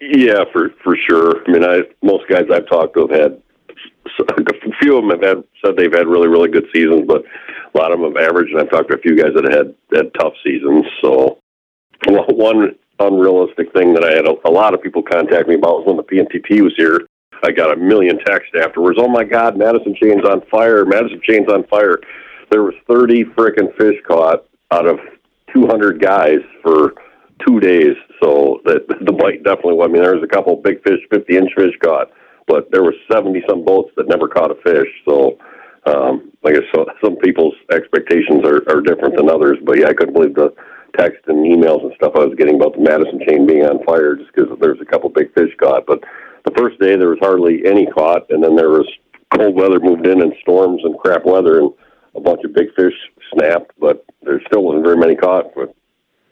[0.00, 1.42] Yeah, for for sure.
[1.46, 3.42] I mean, I most guys I've talked to have had
[4.18, 7.24] a few of them have had said they've had really really good seasons, but
[7.74, 8.52] a lot of them have averaged.
[8.52, 10.84] And I've talked to a few guys that had had tough seasons.
[11.02, 11.38] So
[12.06, 15.86] one unrealistic thing that I had a, a lot of people contact me about was
[15.86, 17.06] when the PMTT was here.
[17.44, 18.98] I got a million texts afterwards.
[19.00, 20.84] Oh my God, Madison Chain's on fire!
[20.84, 21.98] Madison Chain's on fire!
[22.50, 24.98] There was thirty frickin' fish caught out of
[25.54, 26.94] two hundred guys for
[27.46, 27.94] two days.
[28.22, 29.80] So that the bite definitely.
[29.82, 32.10] I mean, there was a couple big fish, fifty inch fish caught,
[32.48, 34.88] but there were seventy some boats that never caught a fish.
[35.04, 35.38] So.
[35.86, 39.94] Um, I guess so, some people's expectations are, are different than others, but yeah, I
[39.94, 40.52] couldn't believe the
[40.96, 44.16] text and emails and stuff I was getting about the Madison chain being on fire
[44.16, 45.86] just because there's a couple big fish caught.
[45.86, 46.02] But
[46.44, 48.88] the first day there was hardly any caught, and then there was
[49.34, 51.72] cold weather moved in and storms and crap weather, and
[52.14, 52.94] a bunch of big fish
[53.32, 53.72] snapped.
[53.78, 55.70] But there still wasn't very many caught with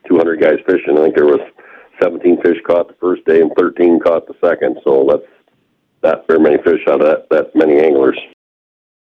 [0.09, 0.99] 200 guys fishing.
[0.99, 1.41] I think there was
[2.03, 4.79] 17 fish caught the first day and 13 caught the second.
[4.85, 5.31] So that's
[6.03, 8.19] not very many fish out of that that many anglers.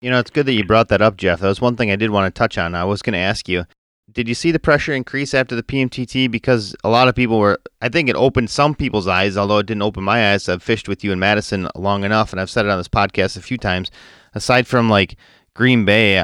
[0.01, 1.39] You know, it's good that you brought that up, Jeff.
[1.39, 2.75] That was one thing I did want to touch on.
[2.75, 3.65] I was going to ask you
[4.11, 6.29] did you see the pressure increase after the PMTT?
[6.29, 9.65] Because a lot of people were, I think it opened some people's eyes, although it
[9.65, 10.47] didn't open my eyes.
[10.47, 13.35] I've fished with you in Madison long enough, and I've said it on this podcast
[13.35, 13.91] a few times.
[14.33, 15.17] Aside from like
[15.53, 16.23] Green Bay,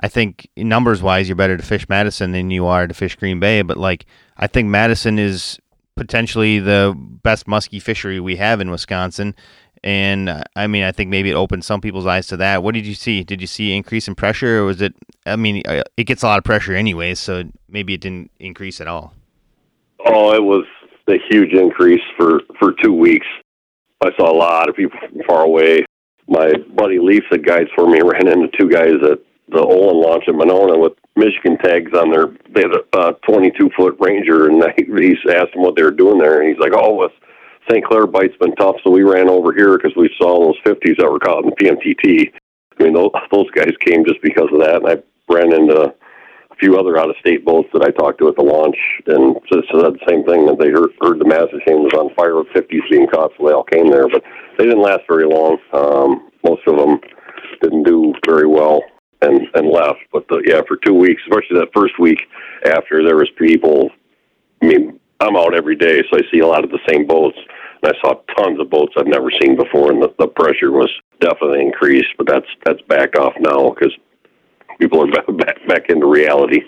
[0.00, 3.40] I think numbers wise, you're better to fish Madison than you are to fish Green
[3.40, 3.62] Bay.
[3.62, 4.06] But like,
[4.36, 5.58] I think Madison is
[5.96, 9.34] potentially the best muskie fishery we have in Wisconsin.
[9.84, 12.62] And uh, I mean, I think maybe it opened some people's eyes to that.
[12.62, 13.24] What did you see?
[13.24, 14.94] Did you see increase in pressure, or was it?
[15.26, 18.80] I mean, uh, it gets a lot of pressure anyway, so maybe it didn't increase
[18.80, 19.14] at all.
[20.06, 20.64] Oh, it was
[21.08, 23.26] a huge increase for for two weeks.
[24.04, 25.84] I saw a lot of people from far away.
[26.28, 29.18] My buddy Leaf, that guides for me, ran into two guys at
[29.48, 32.28] the Olin launch in Monona with Michigan tags on their.
[32.54, 35.90] They had a uh, 22 foot Ranger, and I, he asked them what they were
[35.90, 37.12] doing there, and he's like, "Oh, with
[37.72, 37.84] St.
[37.84, 41.10] Clair bite's been tough, so we ran over here because we saw those 50s that
[41.10, 42.32] were caught in PMTT.
[42.78, 46.56] I mean, those, those guys came just because of that, and I ran into a
[46.60, 49.68] few other out of state boats that I talked to at the launch, and just
[49.72, 52.90] said the same thing that they heard, heard the chain was on fire with 50s
[52.90, 54.22] being caught, so they all came there, but
[54.58, 55.56] they didn't last very long.
[55.72, 57.00] Um, most of them
[57.62, 58.82] didn't do very well
[59.22, 60.00] and and left.
[60.12, 62.20] But the, yeah, for two weeks, especially that first week
[62.66, 63.90] after, there was people.
[64.62, 67.38] I mean, I'm out every day, so I see a lot of the same boats.
[67.84, 70.90] I saw tons of boats I've never seen before, and the, the pressure was
[71.20, 72.10] definitely increased.
[72.16, 73.92] But that's that's backed off now because
[74.78, 76.62] people are back, back into reality.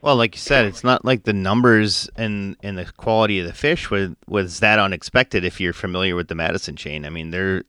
[0.00, 3.52] Well, like you said, it's not like the numbers and and the quality of the
[3.52, 5.44] fish was was that unexpected.
[5.44, 7.64] If you're familiar with the Madison chain, I mean, there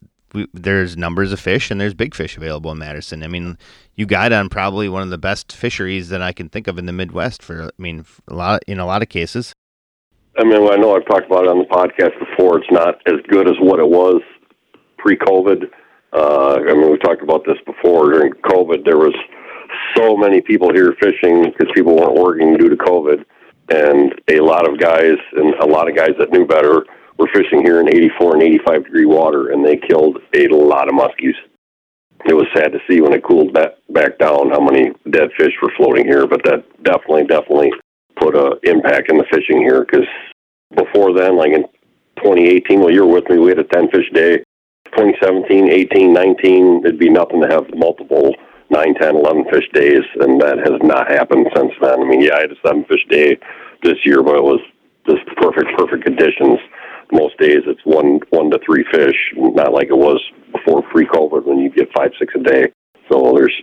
[0.54, 3.24] there's numbers of fish and there's big fish available in Madison.
[3.24, 3.58] I mean,
[3.96, 6.86] you guide on probably one of the best fisheries that I can think of in
[6.86, 7.42] the Midwest.
[7.42, 9.54] For I mean, a lot in a lot of cases.
[10.38, 12.60] I mean, I know I've talked about it on the podcast before.
[12.60, 14.22] It's not as good as what it was
[14.98, 15.70] pre-COVID.
[16.14, 18.12] Uh, I mean, we talked about this before.
[18.12, 19.14] During COVID, there was
[19.96, 23.26] so many people here fishing because people weren't working due to COVID,
[23.70, 26.86] and a lot of guys and a lot of guys that knew better
[27.18, 30.96] were fishing here in 84 and 85 degree water, and they killed a lot of
[30.96, 31.36] muskies.
[32.26, 35.54] It was sad to see when it cooled back, back down how many dead fish
[35.62, 37.72] were floating here, but that definitely, definitely
[38.20, 40.08] put a impact in the fishing here because
[40.76, 41.64] before then, like in
[42.18, 44.44] 2018, well, you were with me, we had a 10 fish day.
[44.98, 48.34] 2017, 18, 19, it'd be nothing to have multiple
[48.72, 52.02] 9, 10, 11 fish days, and that has not happened since then.
[52.02, 53.38] I mean, yeah, I had a 7 fish day
[53.84, 54.60] this year, but it was
[55.08, 56.60] just perfect, perfect conditions
[57.12, 61.60] most days it's one one to three fish, not like it was before pre-COVID when
[61.60, 62.72] you get five six a day.
[63.12, 63.56] So there's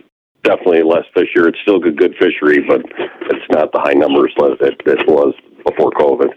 [0.43, 1.47] definitely less fish here.
[1.47, 5.33] It's still good good fishery, but it's not the high numbers that it, it was
[5.65, 6.29] before COVID.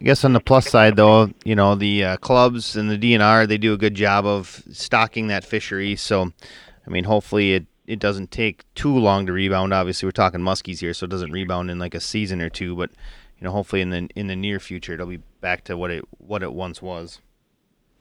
[0.00, 3.48] I guess on the plus side, though, you know the uh, clubs and the DNR
[3.48, 5.96] they do a good job of stocking that fishery.
[5.96, 6.32] So,
[6.86, 9.72] I mean, hopefully it it doesn't take too long to rebound.
[9.72, 12.76] Obviously, we're talking muskies here, so it doesn't rebound in like a season or two.
[12.76, 12.90] But
[13.38, 16.04] you know, hopefully in the in the near future it'll be back to what it
[16.18, 17.20] what it once was.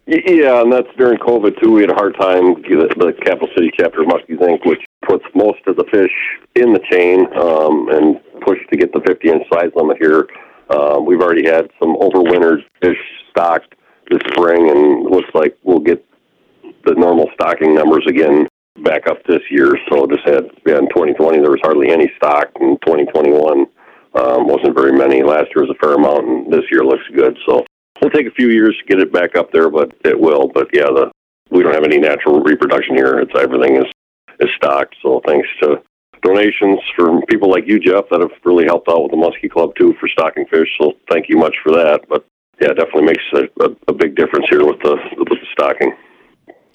[0.07, 1.71] Yeah, and that's during COVID too.
[1.71, 2.61] We had a hard time.
[2.61, 6.11] The, the Capital City chapter of Muskies Inc., which puts most of the fish
[6.55, 10.27] in the chain um, and pushed to get the 50 inch size limit here.
[10.69, 12.97] Um, we've already had some overwintered fish
[13.31, 13.73] stocked
[14.11, 16.05] this spring, and looks like we'll get
[16.85, 18.47] the normal stocking numbers again
[18.83, 19.75] back up this year.
[19.89, 22.49] So just had yeah, in 2020 there was hardly any stock.
[22.61, 23.65] In 2021
[24.13, 25.23] um, wasn't very many.
[25.23, 27.37] Last year was a fair amount, and this year looks good.
[27.47, 27.65] So
[28.05, 30.47] it'll take a few years to get it back up there, but it will.
[30.47, 31.11] But yeah, the
[31.49, 33.19] we don't have any natural reproduction here.
[33.19, 33.85] It's everything is
[34.39, 34.95] is stocked.
[35.01, 35.81] So thanks to
[36.21, 39.75] donations from people like you, Jeff, that have really helped out with the Muskie Club
[39.75, 40.67] too for stocking fish.
[40.79, 42.01] So thank you much for that.
[42.09, 42.25] But
[42.59, 45.95] yeah, it definitely makes a, a, a big difference here with the with the stocking.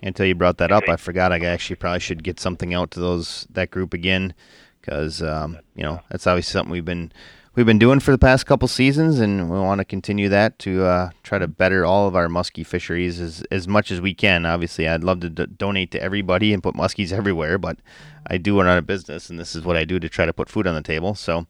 [0.03, 1.31] Until you brought that up, I forgot.
[1.31, 4.35] I actually probably should get something out to those that group again
[4.81, 7.13] because um, you know that's obviously something we've been
[7.55, 10.85] we've been doing for the past couple seasons, and we want to continue that to
[10.85, 14.47] uh, try to better all of our muskie fisheries as as much as we can.
[14.47, 17.79] Obviously, I'd love to d- donate to everybody and put muskies everywhere, but
[18.27, 20.49] I do run a business, and this is what I do to try to put
[20.49, 21.15] food on the table.
[21.15, 21.47] So.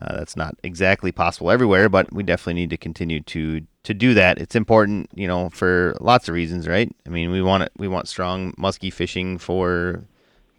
[0.00, 4.14] Uh, that's not exactly possible everywhere, but we definitely need to continue to to do
[4.14, 4.38] that.
[4.38, 6.90] It's important, you know, for lots of reasons, right?
[7.06, 10.04] I mean, we want it, we want strong muskie fishing for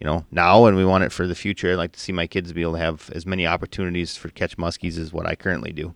[0.02, 2.26] you know now and we want it for the future i'd like to see my
[2.26, 5.70] kids be able to have as many opportunities for catch muskies as what i currently
[5.70, 5.94] do.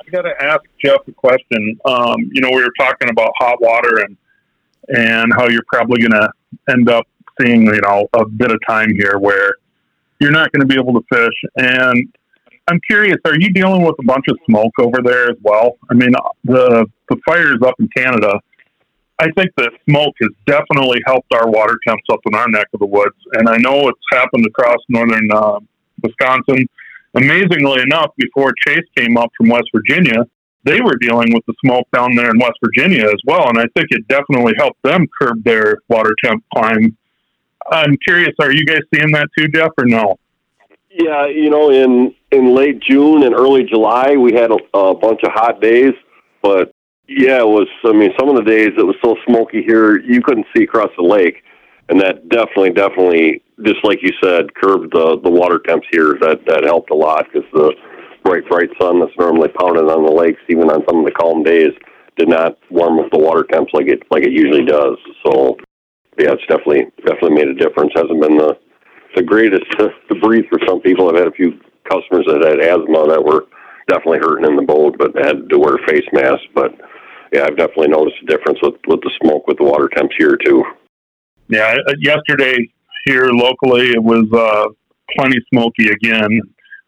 [0.00, 1.78] I got to ask jeff a question.
[1.84, 4.16] Um, you know we were talking about hot water and
[4.88, 6.28] and how you're probably going to
[6.70, 7.06] end up
[7.40, 9.54] seeing you know a bit of time here where
[10.18, 11.50] you're not going to be able to fish.
[11.56, 12.12] And
[12.66, 15.78] i'm curious are you dealing with a bunch of smoke over there as well?
[15.88, 16.10] I mean
[16.42, 18.40] the the fires up in canada
[19.20, 22.80] I think that smoke has definitely helped our water temps up in our neck of
[22.80, 25.60] the woods, and I know it's happened across northern uh,
[26.02, 26.66] Wisconsin.
[27.14, 30.24] Amazingly enough, before Chase came up from West Virginia,
[30.64, 33.66] they were dealing with the smoke down there in West Virginia as well, and I
[33.76, 36.96] think it definitely helped them curb their water temp climb.
[37.70, 40.18] I'm curious, are you guys seeing that too, Jeff, or no?
[40.90, 45.20] Yeah, you know, in in late June and early July, we had a, a bunch
[45.24, 45.92] of hot days,
[46.42, 46.72] but
[47.10, 47.66] yeah, it was.
[47.84, 50.90] I mean, some of the days it was so smoky here, you couldn't see across
[50.96, 51.42] the lake,
[51.88, 56.14] and that definitely, definitely, just like you said, curbed the the water temps here.
[56.20, 57.74] That that helped a lot because the
[58.22, 61.42] bright, bright sun that's normally pounding on the lakes, even on some of the calm
[61.42, 61.74] days,
[62.16, 64.94] did not warm up the water temps like it like it usually does.
[65.26, 65.58] So,
[66.16, 67.90] yeah, it's definitely definitely made a difference.
[67.96, 68.54] Hasn't been the
[69.16, 71.10] the greatest to, to breathe for some people.
[71.10, 71.58] I've had a few
[71.90, 73.50] customers that had asthma that were
[73.88, 76.46] definitely hurting in the boat, but had to wear face masks.
[76.54, 76.70] But
[77.32, 80.36] yeah, I've definitely noticed a difference with with the smoke with the water temps here
[80.36, 80.64] too.
[81.48, 82.70] Yeah, uh, yesterday
[83.06, 84.68] here locally it was uh,
[85.16, 86.40] plenty smoky again.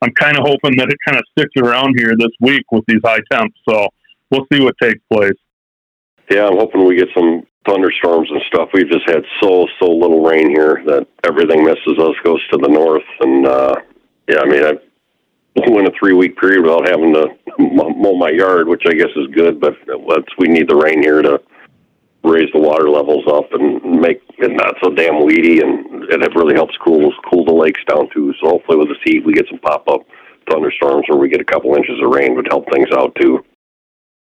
[0.02, 3.00] I'm kind of hoping that it kind of sticks around here this week with these
[3.04, 3.56] high temps.
[3.68, 3.88] So
[4.30, 5.38] we'll see what takes place.
[6.28, 8.70] Yeah, I'm hoping we get some thunderstorms and stuff.
[8.72, 12.68] We've just had so so little rain here that everything misses us, goes to the
[12.68, 13.74] north, and uh,
[14.28, 14.72] yeah, I mean I
[15.54, 17.26] went a three week period without having to
[17.58, 19.74] mow my yard, which I guess is good, but
[20.06, 21.40] let's we need the rain here to
[22.24, 26.34] raise the water levels up and make it not so damn weedy, and, and it
[26.34, 28.32] really helps cool cool the lakes down too.
[28.40, 30.02] So hopefully with the heat, we get some pop up
[30.50, 33.44] thunderstorms where we get a couple inches of rain would help things out too.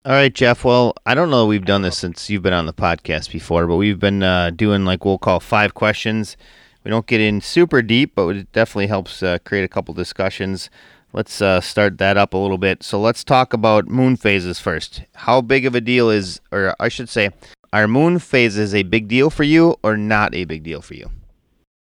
[0.06, 0.64] All right, Jeff.
[0.64, 3.76] Well, I don't know we've done this since you've been on the podcast before, but
[3.76, 6.38] we've been uh, doing like we'll call five questions.
[6.84, 10.70] We don't get in super deep, but it definitely helps uh, create a couple discussions.
[11.14, 12.84] Let's uh, start that up a little bit.
[12.84, 15.04] So let's talk about moon phases first.
[15.16, 17.32] How big of a deal is, or I should say,
[17.74, 21.10] are moon phases a big deal for you or not a big deal for you?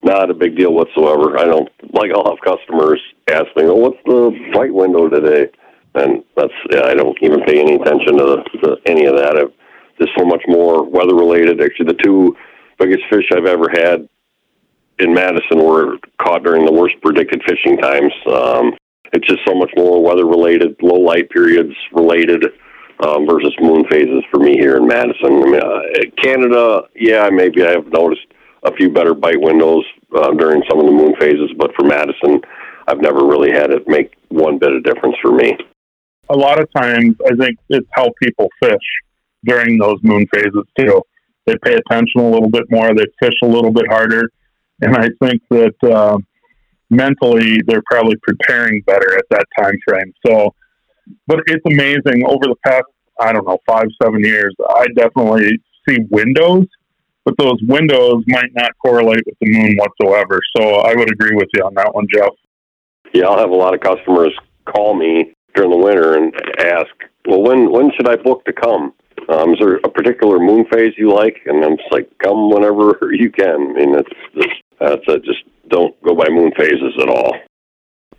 [0.04, 1.38] Not a big deal whatsoever.
[1.38, 2.12] I don't like.
[2.12, 5.52] I'll have customers ask me, "Well, what's the white window today?"
[5.98, 9.38] and that's yeah, I don't even pay any attention to, the, any of that.
[9.38, 9.52] I've,
[9.98, 11.62] there's so much more weather related.
[11.62, 12.36] Actually, the two
[12.78, 14.08] biggest fish I've ever had
[15.00, 18.14] in Madison were caught during the worst predicted fishing times.
[18.32, 18.74] Um,
[19.14, 22.44] it's just so much more weather related, low light periods related
[23.06, 25.26] um, versus moon phases for me here in Madison.
[25.26, 25.82] I mean, uh,
[26.22, 28.26] Canada, yeah, maybe I have noticed
[28.64, 32.42] a few better bite windows uh, during some of the moon phases, but for Madison,
[32.88, 35.58] I've never really had it make one bit of difference for me
[36.30, 38.76] a lot of times I think it's how people fish
[39.46, 41.02] during those moon phases too.
[41.46, 42.94] They pay attention a little bit more.
[42.94, 44.30] They fish a little bit harder,
[44.82, 46.18] and I think that uh,
[46.90, 50.14] mentally they're probably preparing better at that time frame.
[50.26, 50.54] So,
[51.26, 52.86] but it's amazing over the past
[53.20, 54.56] I don't know five seven years.
[54.70, 56.66] I definitely see windows,
[57.26, 60.40] but those windows might not correlate with the moon whatsoever.
[60.56, 62.32] So I would agree with you on that one, Jeff.
[63.14, 64.34] Yeah, I'll have a lot of customers
[64.66, 66.92] call me during the winter and ask,
[67.26, 68.94] well, when when should I book to come?
[69.30, 71.42] Um, is there a particular moon phase you like?
[71.48, 73.72] And I'm just like, come whenever you can.
[73.72, 75.24] I mean, it's just, that's it.
[75.24, 77.34] Just don't go by moon phases at all.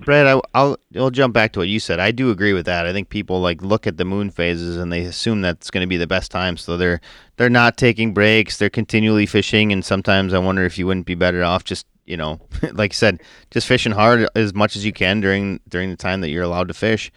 [0.00, 1.98] Brad, I, will I'll jump back to what you said.
[1.98, 2.86] I do agree with that.
[2.86, 5.88] I think people like look at the moon phases and they assume that's going to
[5.88, 7.00] be the best time, so they're
[7.36, 8.58] they're not taking breaks.
[8.58, 12.16] They're continually fishing, and sometimes I wonder if you wouldn't be better off just you
[12.16, 12.40] know,
[12.72, 16.20] like I said, just fishing hard as much as you can during during the time
[16.22, 17.12] that you're allowed to fish.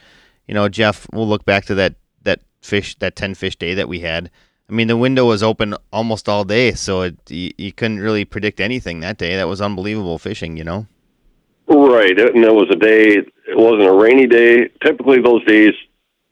[0.47, 3.87] You know, Jeff, we'll look back to that that fish that ten fish day that
[3.87, 4.29] we had.
[4.71, 8.23] I mean, the window was open almost all day, so it, you, you couldn't really
[8.23, 9.35] predict anything that day.
[9.35, 10.87] That was unbelievable fishing, you know.
[11.67, 13.17] Right, and it was a day.
[13.17, 14.69] It wasn't a rainy day.
[14.81, 15.73] Typically, those days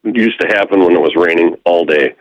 [0.03, 2.15] used to happen when it was raining all day.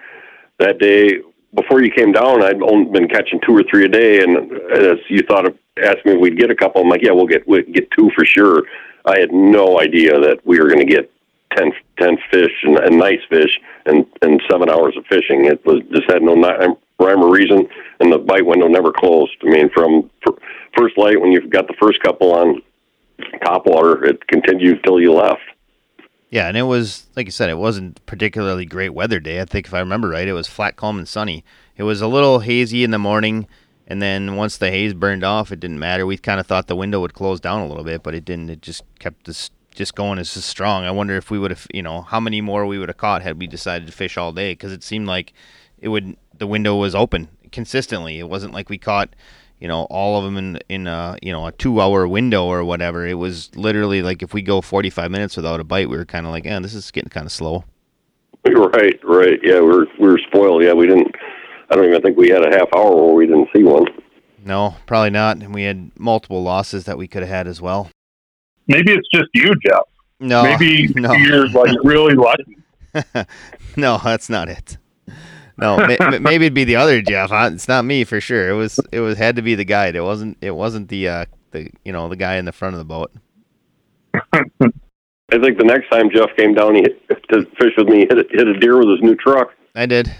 [0.58, 1.18] That day
[1.54, 4.98] before you came down, I'd only been catching two or three a day, and as
[5.08, 7.46] you thought of asked me if we'd get a couple, I'm like, yeah, we'll get
[7.46, 8.64] we'll get two for sure.
[9.04, 11.10] I had no idea that we were going to get
[11.56, 15.46] 10, 10 fish and, and nice fish and and seven hours of fishing.
[15.46, 16.34] It was just had no
[16.98, 17.66] rhyme or reason,
[18.00, 19.36] and the bite window never closed.
[19.42, 20.10] I mean, from
[20.76, 22.62] first light when you've got the first couple on
[23.44, 25.40] top water, it continued till you left.
[26.30, 29.40] Yeah, and it was like you said, it wasn't particularly great weather day.
[29.40, 31.44] I think if I remember right, it was flat, calm, and sunny.
[31.76, 33.46] It was a little hazy in the morning,
[33.86, 36.04] and then once the haze burned off, it didn't matter.
[36.04, 38.50] We kind of thought the window would close down a little bit, but it didn't.
[38.50, 40.84] It just kept this just going as strong.
[40.84, 43.22] I wonder if we would have, you know, how many more we would have caught
[43.22, 45.32] had we decided to fish all day because it seemed like
[45.78, 46.16] it would.
[46.36, 48.18] The window was open consistently.
[48.18, 49.14] It wasn't like we caught
[49.60, 52.64] you know all of them in in a you know a two hour window or
[52.64, 53.06] whatever.
[53.06, 56.04] It was literally like if we go forty five minutes without a bite, we were
[56.04, 57.64] kind of like, yeah, this is getting kind of slow.
[58.48, 59.38] Right, right.
[59.42, 60.62] Yeah, we are we are spoiled.
[60.62, 61.14] Yeah, we didn't.
[61.70, 63.84] I don't even think we had a half hour where we didn't see one.
[64.44, 65.36] No, probably not.
[65.36, 67.90] And we had multiple losses that we could have had as well.
[68.68, 69.82] Maybe it's just you, Jeff.
[70.20, 71.12] No, maybe no.
[71.12, 72.58] you're like really lucky.
[73.76, 74.78] no, that's not it.
[75.56, 75.76] No,
[76.20, 77.30] maybe it'd be the other Jeff.
[77.32, 78.48] It's not me for sure.
[78.48, 79.96] It was it was had to be the guide.
[79.96, 82.78] It wasn't it wasn't the uh the you know the guy in the front of
[82.78, 83.12] the boat.
[85.30, 88.18] I think the next time Jeff came down he hit, to fish with me, hit
[88.18, 89.48] a, hit a deer with his new truck.
[89.74, 90.10] I did.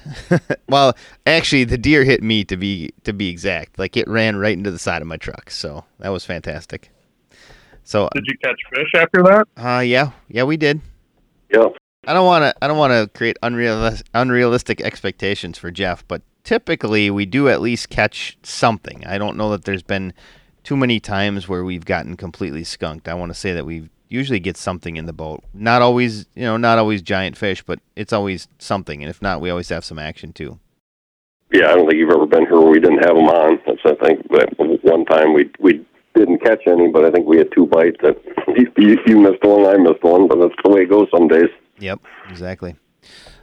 [0.69, 0.95] well,
[1.27, 3.79] actually, the deer hit me to be to be exact.
[3.79, 6.91] Like it ran right into the side of my truck, so that was fantastic.
[7.89, 9.49] So did you catch fish after that?
[9.57, 10.83] Uh, yeah, yeah, we did.
[11.51, 11.73] Yep.
[12.07, 12.55] I don't want to.
[12.63, 17.63] I don't want to create unrealistic, unrealistic expectations for Jeff, but typically we do at
[17.63, 19.07] least catch something.
[19.07, 20.13] I don't know that there's been
[20.65, 23.09] too many times where we've gotten completely skunked.
[23.09, 25.43] I want to say that we usually get something in the boat.
[25.55, 29.03] Not always, you know, not always giant fish, but it's always something.
[29.03, 30.61] And if not, we always have some action too.
[31.55, 33.59] Yeah, I don't think you've ever been here where we didn't have them on.
[33.67, 33.81] That's.
[33.87, 35.89] I think but one time we we didn't
[36.49, 37.97] catch any, but I think we had two bites.
[38.03, 38.17] That
[38.77, 41.49] you, you missed one, I missed one, but that's the way it goes some days.
[41.79, 42.77] Yep, exactly.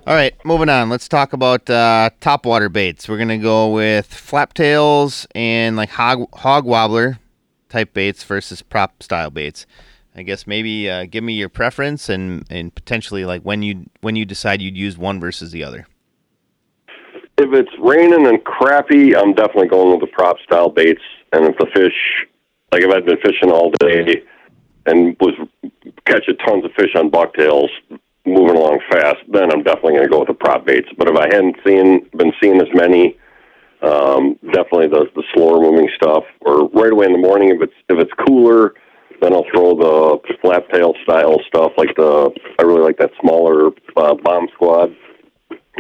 [0.08, 0.90] All right, moving on.
[0.90, 3.10] Let's talk about uh, topwater baits.
[3.10, 7.20] We're gonna go with flaptails and like hog hog wobbler
[7.70, 9.66] type baits versus prop style baits.
[10.16, 14.16] I guess maybe uh, give me your preference and and potentially like when you when
[14.16, 15.88] you decide you'd use one versus the other.
[17.38, 21.02] If it's raining and crappy, I'm definitely going with the prop style baits.
[21.34, 22.28] And if the fish,
[22.72, 24.24] like if I'd been fishing all day
[24.86, 25.34] and was
[26.06, 27.70] catching tons of fish on bucktails,
[28.26, 30.90] moving along fast, then I'm definitely going to go with the prop baits.
[30.98, 33.18] But if I hadn't seen been seeing as many,
[33.82, 36.24] um, definitely the the slower moving stuff.
[36.42, 38.74] Or right away in the morning, if it's if it's cooler,
[39.22, 43.68] then I'll throw the flap tail style stuff like the I really like that smaller
[43.96, 44.96] uh, bomb squad.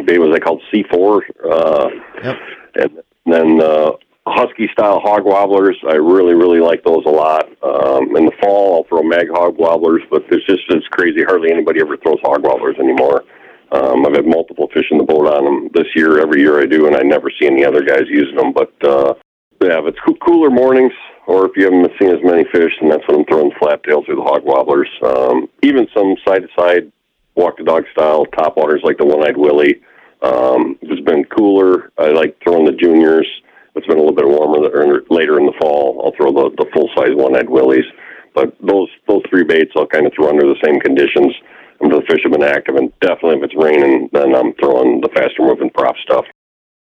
[0.05, 1.23] They was they called C four.
[1.43, 1.89] Uh,
[2.23, 2.35] Yep.
[2.75, 2.91] and
[3.25, 3.91] then uh,
[4.27, 5.77] husky style hog wobblers.
[5.87, 7.45] I really really like those a lot.
[7.61, 11.23] Um, in the fall, I'll throw mag hog wobblers, but it's just it's crazy.
[11.23, 13.23] Hardly anybody ever throws hog wobblers anymore.
[13.71, 16.19] Um, I've had multiple fish in the boat on them this year.
[16.21, 18.53] Every year I do, and I never see any other guys using them.
[18.53, 19.15] But uh,
[19.61, 20.93] yeah, if it's coo- cooler mornings,
[21.27, 24.05] or if you haven't seen as many fish, then that's when I'm throwing flap tails
[24.07, 24.89] or the hog wobblers.
[25.03, 26.91] Um, even some side to side,
[27.35, 29.81] walk the dog style top waters like the one eyed willie.
[30.21, 33.27] Um, if it's been cooler, I like throwing the juniors.
[33.75, 36.69] It's been a little bit warmer or later in the fall, I'll throw the, the
[36.73, 37.85] full size one eyed willies.
[38.33, 41.33] But those those three baits I'll kind of throw under the same conditions
[41.81, 42.75] until the fish have been active.
[42.75, 46.25] And definitely if it's raining, then I'm throwing the faster moving prop stuff.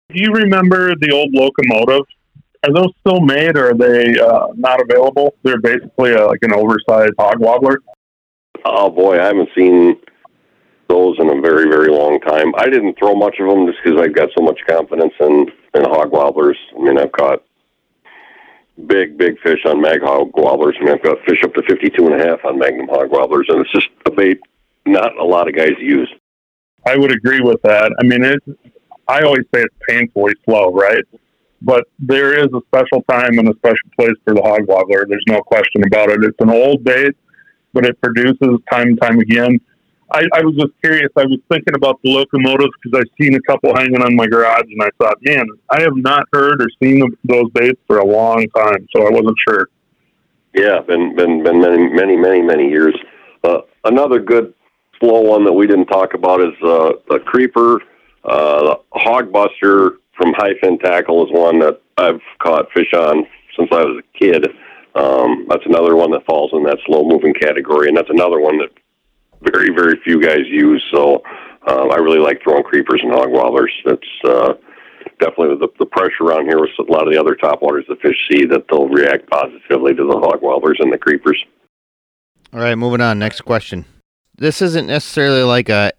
[0.10, 2.06] Do you remember the old locomotive?
[2.64, 5.36] Are those still made or are they uh, not available?
[5.44, 7.78] They're basically uh, like an oversized hog wobbler.
[8.66, 9.96] Oh boy, I haven't seen
[10.92, 12.54] those in a very, very long time.
[12.58, 15.84] I didn't throw much of them just because I've got so much confidence in in
[15.86, 16.58] hog wobblers.
[16.78, 17.44] I mean, I've caught
[18.88, 20.76] big, big fish on mag hog wobblers.
[20.80, 23.48] I mean, I've got fish up to fifty-two and a half on magnum hog wobblers,
[23.50, 24.40] and it's just a bait
[24.86, 26.12] not a lot of guys use.
[26.88, 27.94] I would agree with that.
[28.00, 28.42] I mean, it.
[29.08, 31.04] I always say it's painfully slow, right?
[31.62, 35.06] But there is a special time and a special place for the hog wobbler.
[35.08, 36.24] There's no question about it.
[36.24, 37.16] It's an old bait,
[37.74, 39.60] but it produces time and time again.
[40.12, 41.10] I, I was just curious.
[41.18, 44.66] I was thinking about the locomotives because I've seen a couple hanging on my garage,
[44.70, 48.46] and I thought, man, I have not heard or seen those baits for a long
[48.56, 49.70] time, so I wasn't sure.
[50.54, 52.96] Yeah, been been been many, many, many, many years.
[53.44, 54.54] Uh, another good
[55.00, 57.82] slow one that we didn't talk about is uh, the creeper.
[58.24, 63.26] Uh, the hog buster from fin tackle is one that I've caught fish on
[63.58, 64.48] since I was a kid.
[64.94, 68.58] Um, that's another one that falls in that slow moving category, and that's another one
[68.58, 68.70] that
[69.42, 70.84] very very few guys use.
[70.94, 71.22] So
[71.68, 73.72] um, I really like throwing creepers and hog wobblers.
[73.86, 74.54] That's uh,
[75.20, 77.96] definitely the, the pressure around here with a lot of the other top waters the
[77.98, 81.44] fish see that they'll react positively to the hog wobblers and the creepers.
[82.54, 83.20] All right, moving on.
[83.20, 83.86] Next question.
[84.38, 85.92] This isn't necessarily like a,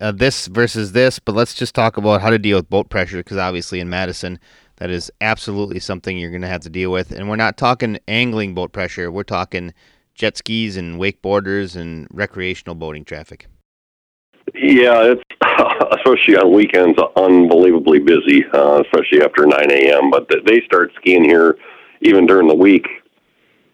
[0.00, 3.18] a this versus this, but let's just talk about how to deal with boat pressure
[3.18, 4.38] because obviously in Madison,
[4.76, 7.12] that is absolutely something you're going to have to deal with.
[7.12, 9.10] And we're not talking angling boat pressure.
[9.10, 9.72] We're talking
[10.14, 13.46] jet skis and wakeboarders and recreational boating traffic.
[14.54, 15.22] Yeah, it's
[15.92, 20.10] especially on weekends unbelievably busy, uh, especially after 9 a.m.
[20.10, 21.56] But th- they start skiing here
[22.00, 22.86] even during the week.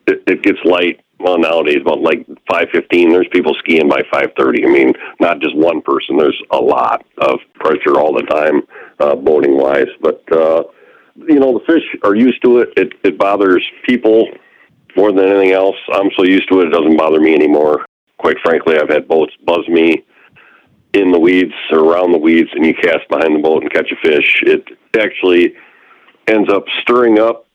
[0.07, 1.01] It, it gets light.
[1.19, 3.11] Well, nowadays about like 5:15.
[3.11, 4.65] There's people skiing by 5:30.
[4.65, 6.17] I mean, not just one person.
[6.17, 8.63] There's a lot of pressure all the time,
[9.01, 9.91] uh, boating wise.
[10.01, 10.63] But uh,
[11.17, 12.71] you know, the fish are used to it.
[12.77, 14.29] It it bothers people
[14.97, 15.77] more than anything else.
[15.93, 17.85] I'm so used to it, it doesn't bother me anymore.
[18.19, 20.05] Quite frankly, I've had boats buzz me
[20.93, 23.91] in the weeds or around the weeds, and you cast behind the boat and catch
[23.93, 24.43] a fish.
[24.47, 24.65] It
[24.99, 25.55] actually
[26.27, 27.47] ends up stirring up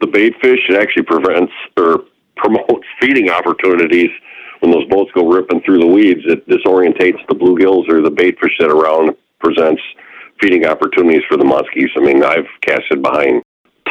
[0.00, 0.60] the bait fish.
[0.68, 2.04] It actually prevents or
[2.36, 4.10] promotes feeding opportunities
[4.60, 6.22] when those boats go ripping through the weeds.
[6.24, 9.82] It disorientates the bluegills or the bait fish that are around, presents
[10.40, 11.90] feeding opportunities for the muskies.
[11.96, 13.42] I mean, I've casted behind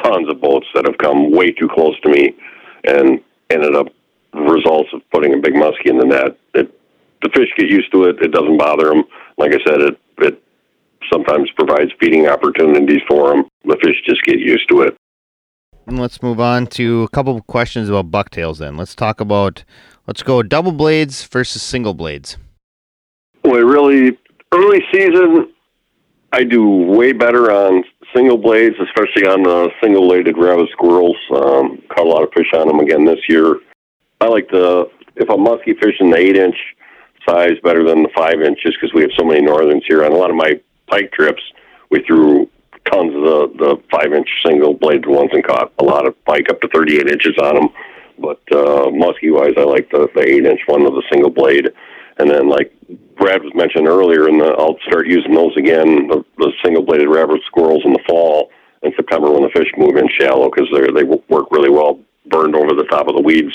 [0.04, 2.36] tons of boats that have come way too close to me
[2.84, 3.88] and ended up
[4.34, 6.38] results of putting a big muskie in the net.
[6.54, 6.80] It,
[7.22, 8.18] the fish get used to it.
[8.22, 9.04] It doesn't bother them.
[9.38, 10.44] Like I said, it it
[11.12, 13.46] sometimes provides feeding opportunities for them.
[13.66, 14.96] The fish just get used to it.
[15.86, 18.78] And let's move on to a couple of questions about bucktails then.
[18.78, 19.64] Let's talk about
[20.08, 22.38] let's go double blades versus single blades.
[23.44, 24.18] Well, really
[24.54, 25.54] early season
[26.34, 27.84] I do way better on
[28.16, 31.18] single blades, especially on the single bladed Rabid Squirrels.
[31.32, 33.58] Um, caught a lot of fish on them again this year.
[34.22, 36.56] I like the if I'm musky fishing the eight inch
[37.28, 40.04] size better than the five inch, just because we have so many northerns here.
[40.04, 41.42] On a lot of my pike trips,
[41.90, 42.50] we threw
[42.92, 46.50] tons of the, the five inch single bladed ones and caught a lot of pike
[46.50, 47.70] up to 38 inches on them.
[48.20, 51.70] But uh, muskie wise, I like the, the eight inch one with the single blade.
[52.18, 52.72] And then, like
[53.18, 57.42] Brad was mentioned earlier, and I'll start using those again, the, the single bladed Rabid
[57.46, 58.50] Squirrels in the fall
[58.82, 62.56] in September when the fish move in shallow because they they work really well burned
[62.56, 63.54] over the top of the weeds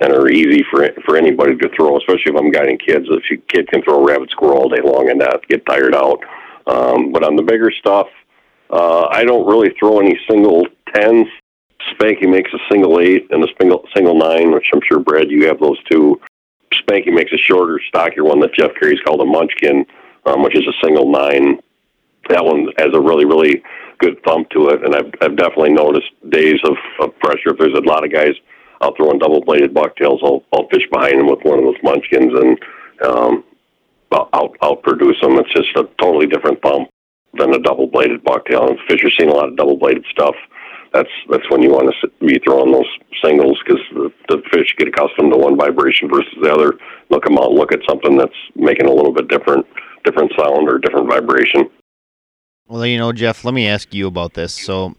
[0.00, 3.06] and are easy for for anybody to throw, especially if I'm guiding kids.
[3.08, 5.94] If your kid can throw a Rabid Squirrel all day long and not get tired
[5.94, 6.20] out.
[6.66, 8.08] Um, but on the bigger stuff,
[8.70, 11.28] uh, I don't really throw any single tens.
[11.92, 15.46] Spanky makes a single eight and a single single nine, which I'm sure Brad you
[15.46, 16.20] have those two.
[16.82, 19.86] Spanky makes a shorter, stockier one that Jeff carries called a Munchkin,
[20.26, 21.60] um, which is a single nine.
[22.28, 23.62] That one has a really really
[23.98, 27.50] good thump to it, and I've I've definitely noticed days of, of pressure.
[27.50, 28.34] If there's a lot of guys
[28.82, 32.32] out throwing double bladed bucktails, I'll I'll fish behind them with one of those Munchkins
[32.34, 32.58] and
[33.04, 33.44] um,
[34.10, 35.38] I'll I'll produce them.
[35.38, 36.88] It's just a totally different thump
[37.34, 38.68] than a double bladed bucktail.
[38.68, 40.34] And fish are seeing a lot of double bladed stuff.
[40.92, 42.88] That's that's when you want to be throwing those
[43.22, 46.74] singles because the, the fish get accustomed to one vibration versus the other.
[47.10, 49.66] They'll come out and look at something that's making a little bit different
[50.04, 51.68] different sound or different vibration.
[52.68, 54.52] Well, you know, Jeff, let me ask you about this.
[54.52, 54.96] So,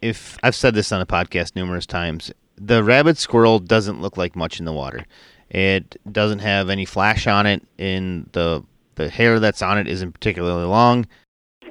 [0.00, 4.36] if I've said this on the podcast numerous times, the Rabid Squirrel doesn't look like
[4.36, 5.04] much in the water.
[5.50, 10.12] It doesn't have any flash on it, and the the hair that's on it isn't
[10.12, 11.06] particularly long.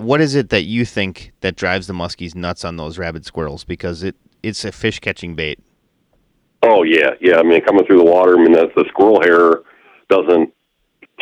[0.01, 3.63] What is it that you think that drives the muskies nuts on those Rabid Squirrels?
[3.63, 5.59] Because it it's a fish catching bait.
[6.63, 7.37] Oh yeah, yeah.
[7.37, 9.61] I mean, coming through the water, I mean, the, the squirrel hair
[10.09, 10.51] doesn't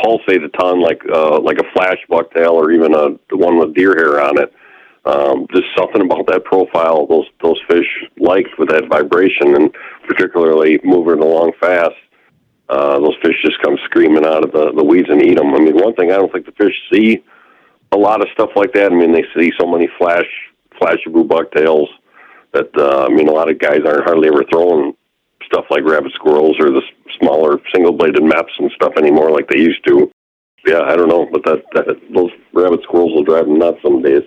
[0.01, 3.75] pulsate a ton like uh, like a flash bucktail or even a the one with
[3.75, 4.53] deer hair on it.
[5.05, 9.75] Um, just something about that profile those those fish like with that vibration, and
[10.07, 11.95] particularly moving along fast.
[12.69, 15.53] Uh, those fish just come screaming out of the, the weeds and eat them.
[15.55, 17.23] I mean, one thing I don't think the fish see
[17.91, 18.91] a lot of stuff like that.
[18.91, 20.27] I mean, they see so many flash
[20.79, 21.89] Flashabou bucktails
[22.53, 24.93] that uh, I mean, a lot of guys aren't hardly ever throwing
[25.45, 26.81] stuff like Rabid Squirrels or the
[27.19, 30.11] smaller single bladed maps and stuff anymore like they used to.
[30.65, 34.01] Yeah, I don't know, but that, that those Rabid Squirrels will drive them nuts some
[34.01, 34.23] days.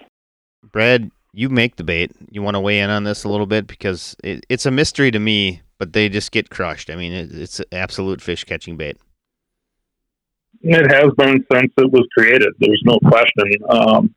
[0.73, 2.13] Brad, you make the bait.
[2.31, 5.11] You want to weigh in on this a little bit because it, it's a mystery
[5.11, 6.91] to me, but they just get crushed.
[6.91, 8.99] I mean, it, it's absolute fish catching bait.
[10.63, 12.49] It has been since it was created.
[12.61, 13.47] There's no question.
[13.69, 14.15] Um,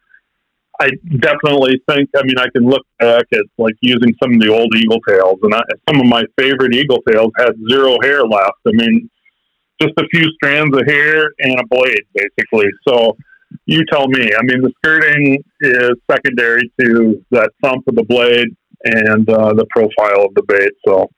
[0.79, 0.89] I
[1.19, 2.09] definitely think.
[2.15, 5.39] I mean, I can look back at like using some of the old eagle tails,
[5.41, 8.59] and I, some of my favorite eagle tails had zero hair left.
[8.67, 9.09] I mean,
[9.81, 12.69] just a few strands of hair and a blade, basically.
[12.87, 13.17] So,
[13.65, 14.29] you tell me.
[14.37, 18.49] I mean, the skirting is secondary to that thump of the blade
[18.83, 20.71] and uh, the profile of the bait.
[20.87, 21.09] So,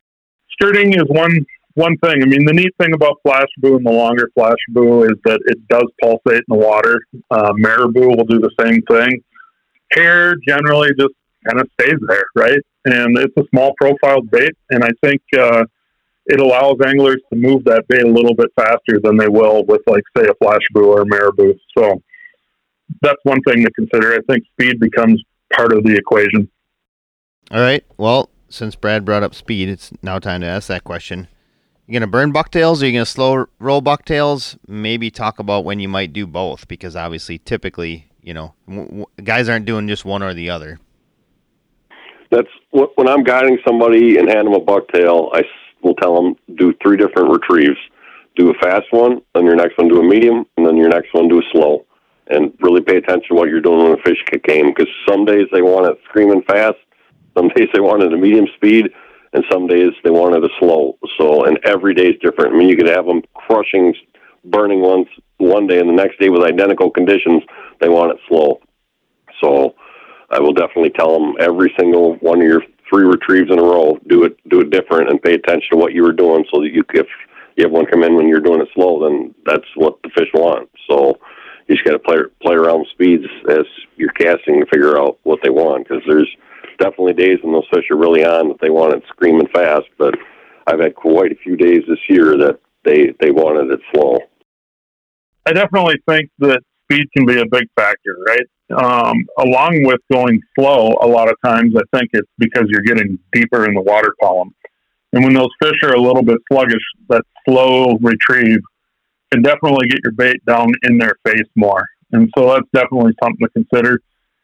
[0.51, 1.45] skirting is one
[1.77, 2.21] one thing.
[2.21, 5.85] I mean, the neat thing about Flashabou and the longer Flashabou is that it does
[6.01, 6.99] pulsate in the water.
[7.31, 9.23] Uh, Marabou will do the same thing
[9.91, 11.13] hair generally just
[11.45, 12.59] kind of stays there, right?
[12.85, 15.65] And it's a small profile bait, and I think uh,
[16.25, 19.81] it allows anglers to move that bait a little bit faster than they will with,
[19.87, 21.53] like, say, a Flashabou or a marabou.
[21.77, 22.01] So
[23.01, 24.13] that's one thing to consider.
[24.13, 25.23] I think speed becomes
[25.53, 26.49] part of the equation.
[27.51, 27.85] All right.
[27.97, 31.27] Well, since Brad brought up speed, it's now time to ask that question.
[31.87, 32.81] You gonna burn bucktails?
[32.81, 34.57] Or are you gonna slow roll bucktails?
[34.67, 39.05] Maybe talk about when you might do both, because obviously, typically, you know, w- w-
[39.23, 40.79] guys aren't doing just one or the other.
[42.29, 45.29] That's when I'm guiding somebody and hand them a bucktail.
[45.33, 45.43] I
[45.81, 47.77] will tell them do three different retrieves.
[48.35, 51.13] Do a fast one, then your next one do a medium, and then your next
[51.13, 51.85] one do a slow.
[52.29, 55.47] And really pay attention to what you're doing when a fish came, because some days
[55.53, 56.77] they want it screaming fast,
[57.37, 58.89] some days they want it at a medium speed,
[59.33, 60.97] and some days they want it a slow.
[61.17, 62.53] So, and every day is different.
[62.53, 63.93] I mean, you could have them crushing,
[64.45, 65.07] burning ones
[65.37, 67.43] one day, and the next day with identical conditions,
[67.79, 68.59] they want it slow.
[69.41, 69.75] So
[70.29, 73.97] I will definitely tell them every single one of your three retrieves in a row,
[74.07, 76.71] do it do it different and pay attention to what you were doing so that
[76.71, 77.07] you if
[77.55, 80.29] you have one come in when you're doing it slow, then that's what the fish
[80.33, 80.69] want.
[80.89, 81.19] So
[81.67, 83.65] you just got to play play around with speeds as
[83.95, 86.29] you're casting to figure out what they want because there's
[86.77, 90.15] definitely days when those fish are really on that they want it screaming fast, but
[90.67, 94.19] I've had quite a few days this year that they they wanted it slow.
[95.45, 98.47] I definitely think that speed can be a big factor, right?
[98.69, 103.17] Um, along with going slow, a lot of times I think it's because you're getting
[103.31, 104.53] deeper in the water column.
[105.13, 108.59] And when those fish are a little bit sluggish, that slow retrieve
[109.31, 111.85] can definitely get your bait down in their face more.
[112.11, 114.01] And so that's definitely something to consider.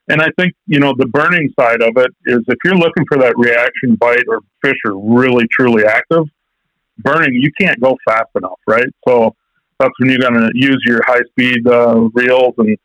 [0.09, 3.17] And I think, you know, the burning side of it is if you're looking for
[3.19, 6.25] that reaction bite or fish are really, truly active,
[6.97, 8.87] burning, you can't go fast enough, right?
[9.07, 9.33] So
[9.79, 12.77] that's when you're going to use your high speed uh, reels and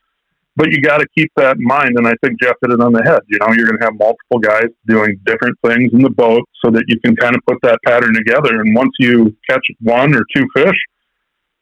[0.55, 1.97] but you got to keep that in mind.
[1.97, 3.21] And I think Jeff hit it on the head.
[3.27, 6.69] You know, you're going to have multiple guys doing different things in the boat so
[6.71, 8.59] that you can kind of put that pattern together.
[8.59, 10.75] And once you catch one or two fish,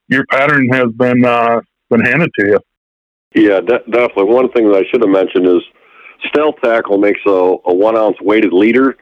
[0.07, 2.59] your pattern has been uh, been handed to you.
[3.35, 4.25] Yeah, de- definitely.
[4.25, 5.61] One thing that I should have mentioned is
[6.27, 8.97] stealth tackle makes a, a one ounce weighted leader,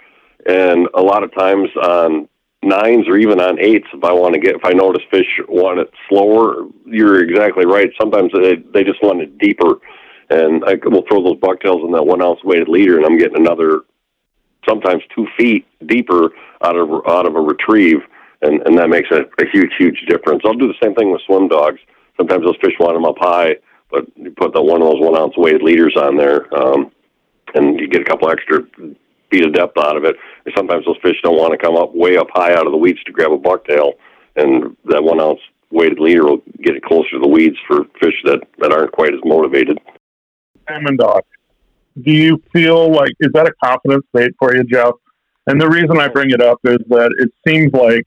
[0.46, 2.28] and a lot of times on
[2.64, 5.80] nines or even on eights, if I want to get, if I notice fish want
[5.80, 7.90] it slower, you're exactly right.
[8.00, 9.76] Sometimes they they just want it deeper,
[10.30, 13.38] and I will throw those bucktails in that one ounce weighted leader, and I'm getting
[13.40, 13.82] another,
[14.68, 16.32] sometimes two feet deeper
[16.64, 18.00] out of out of a retrieve,
[18.42, 20.42] and and that makes a, a huge huge difference.
[20.46, 21.80] I'll do the same thing with swim dogs.
[22.18, 23.56] Sometimes those fish want them up high,
[23.90, 26.92] but you put the one of those one ounce weighted leaders on there, um,
[27.54, 28.62] and you get a couple extra
[29.30, 30.16] feet of depth out of it.
[30.46, 32.78] And sometimes those fish don't want to come up way up high out of the
[32.78, 33.94] weeds to grab a bucktail,
[34.36, 35.40] and that one ounce
[35.72, 39.14] weighted leader will get it closer to the weeds for fish that, that aren't quite
[39.14, 39.80] as motivated.
[40.68, 41.24] Swimmin' Dawg.
[42.02, 44.94] Do you feel like is that a confidence bait for you, Jeff?
[45.48, 48.06] And the reason I bring it up is that it seems like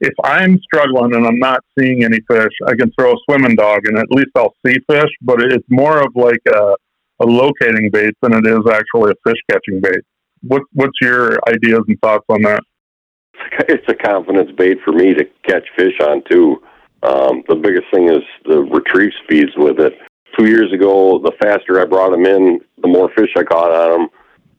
[0.00, 3.80] if I'm struggling and I'm not seeing any fish, I can throw a swimming dog
[3.84, 6.74] and at least I'll see fish, but it's more of like a,
[7.20, 10.00] a locating bait than it is actually a fish catching bait.
[10.42, 12.62] What, what's your ideas and thoughts on that?
[13.68, 16.62] It's a confidence bait for me to catch fish on too.
[17.02, 19.94] Um, the biggest thing is the retrieve speeds with it.
[20.36, 24.00] Two years ago, the faster I brought them in, the more fish I caught on
[24.00, 24.08] them.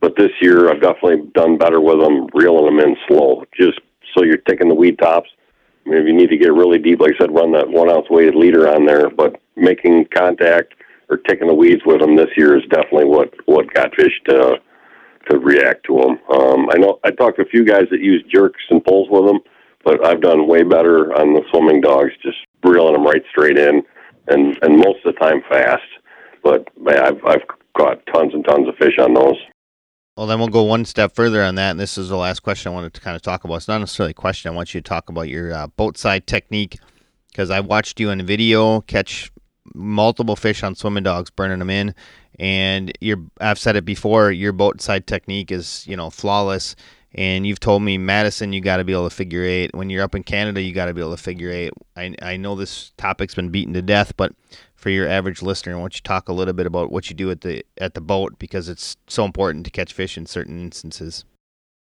[0.01, 3.43] But this year, I've definitely done better with them, reeling them in slow.
[3.59, 3.79] Just
[4.13, 5.29] so you're taking the weed tops.
[5.85, 7.89] I mean, if you need to get really deep, like I said, run that one
[7.89, 9.09] ounce weighted leader on there.
[9.09, 10.73] But making contact
[11.09, 14.59] or taking the weeds with them this year is definitely what what got fish to
[15.29, 16.19] to react to them.
[16.29, 19.25] Um, I know I talked to a few guys that use jerks and pulls with
[19.25, 19.39] them,
[19.83, 23.81] but I've done way better on the swimming dogs, just reeling them right straight in,
[24.27, 25.83] and and most of the time fast.
[26.43, 27.47] But man, I've I've
[27.77, 29.37] caught tons and tons of fish on those.
[30.19, 32.69] Well, then we'll go one step further on that, and this is the last question
[32.69, 33.55] I wanted to kind of talk about.
[33.55, 34.51] It's not necessarily a question.
[34.51, 36.77] I want you to talk about your uh, boat side technique
[37.29, 39.31] because I watched you in a video catch
[39.73, 41.95] multiple fish on swimming dogs, burning them in,
[42.37, 44.29] and your I've said it before.
[44.29, 46.75] Your boat side technique is you know flawless,
[47.15, 49.73] and you've told me Madison, you got to be able to figure eight.
[49.73, 51.71] When you're up in Canada, you got to be able to figure eight.
[51.95, 54.33] I I know this topic's been beaten to death, but
[54.79, 57.29] for your average listener, why don't you talk a little bit about what you do
[57.29, 61.25] at the at the boat because it's so important to catch fish in certain instances.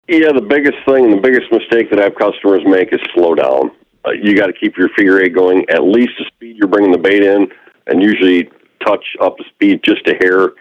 [0.07, 3.71] Yeah, the biggest thing, the biggest mistake that I have customers make is slow down.
[4.03, 6.91] Uh, you got to keep your figure eight going at least the speed you're bringing
[6.91, 7.47] the bait in,
[7.85, 8.49] and usually
[8.85, 10.53] touch up the speed just a hair.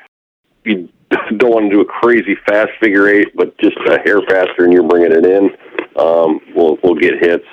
[0.65, 0.91] You
[1.39, 4.73] don't want to do a crazy fast figure eight, but just a hair faster, and
[4.73, 5.51] you're bringing it in.
[5.97, 7.47] Um, we'll we'll get hits.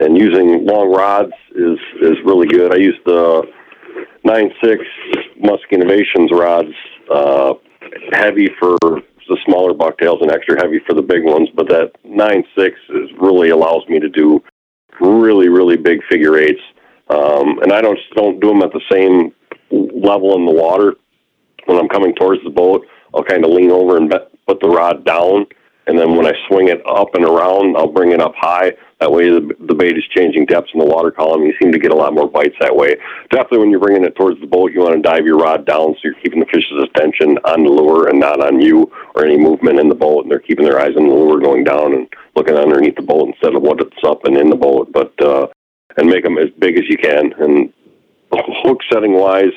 [0.00, 2.72] And using long rods is is really good.
[2.72, 3.44] I use the
[4.24, 4.82] nine six
[5.40, 6.72] Musky Innovations rods,
[7.12, 7.54] uh,
[8.12, 11.48] heavy for the smaller bucktails and extra heavy for the big ones.
[11.54, 14.42] But that nine six is really allows me to do
[15.00, 16.60] really really big figure eights.
[17.10, 19.32] Um, and I don't don't do them at the same
[19.70, 20.94] level in the water.
[21.66, 24.12] When I'm coming towards the boat, I'll kind of lean over and
[24.46, 25.46] put the rod down
[25.86, 28.72] and then when I swing it up and around, I'll bring it up high.
[29.00, 31.42] That way, the, bait is changing depths in the water column.
[31.42, 32.96] You seem to get a lot more bites that way.
[33.30, 35.92] Definitely, when you're bringing it towards the boat, you want to dive your rod down
[35.94, 39.36] so you're keeping the fish's attention on the lure and not on you or any
[39.36, 40.22] movement in the boat.
[40.22, 43.28] And they're keeping their eyes on the lure going down and looking underneath the boat
[43.28, 44.90] instead of what's up and in the boat.
[44.90, 45.48] But uh,
[45.96, 47.32] and make them as big as you can.
[47.38, 47.72] And
[48.32, 49.52] hook setting wise,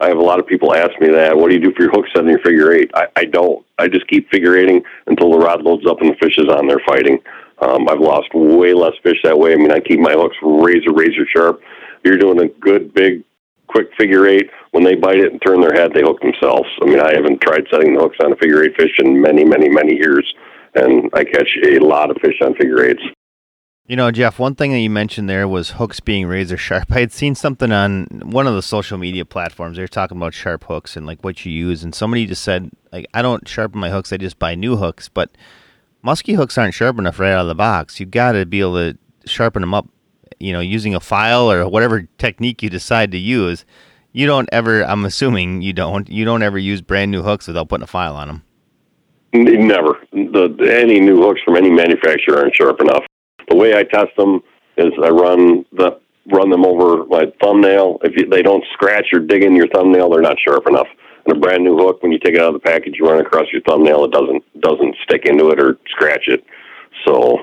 [0.00, 1.36] I have a lot of people ask me that.
[1.36, 2.90] What do you do for your hook set and your figure eight?
[2.94, 3.64] I, I don't.
[3.78, 6.66] I just keep figure eighting until the rod loads up and the fish is on
[6.66, 7.18] there fighting.
[7.62, 9.52] Um, I've lost way less fish that way.
[9.52, 11.62] I mean, I keep my hooks razor, razor sharp.
[12.04, 13.24] You're doing a good, big,
[13.68, 14.50] quick figure eight.
[14.72, 16.68] When they bite it and turn their head, they hook themselves.
[16.82, 19.44] I mean, I haven't tried setting the hooks on a figure eight fish in many,
[19.44, 20.30] many, many years,
[20.74, 23.02] and I catch a lot of fish on figure eights.
[23.88, 26.86] You know, Jeff, one thing that you mentioned there was hooks being razor sharp.
[26.90, 29.76] I had seen something on one of the social media platforms.
[29.76, 32.72] They were talking about sharp hooks and like what you use, and somebody just said,
[32.92, 35.08] like, I don't sharpen my hooks, I just buy new hooks.
[35.08, 35.30] But
[36.02, 38.00] musky hooks aren't sharp enough right out of the box.
[38.00, 39.88] You've got to be able to sharpen them up,
[40.40, 43.64] you know, using a file or whatever technique you decide to use.
[44.12, 47.68] You don't ever, I'm assuming you don't, you don't ever use brand new hooks without
[47.68, 48.42] putting a file on them.
[49.32, 50.00] Never.
[50.12, 53.04] The, any new hooks from any manufacturer aren't sharp enough
[53.48, 54.40] the way I test them
[54.76, 55.98] is I run the
[56.32, 57.98] run them over my thumbnail.
[58.02, 60.88] If you, they don't scratch or dig in your thumbnail, they're not sharp enough.
[61.24, 63.18] And a brand new hook, when you take it out of the package, you run
[63.18, 66.44] it across your thumbnail, it doesn't doesn't stick into it or scratch it.
[67.06, 67.38] So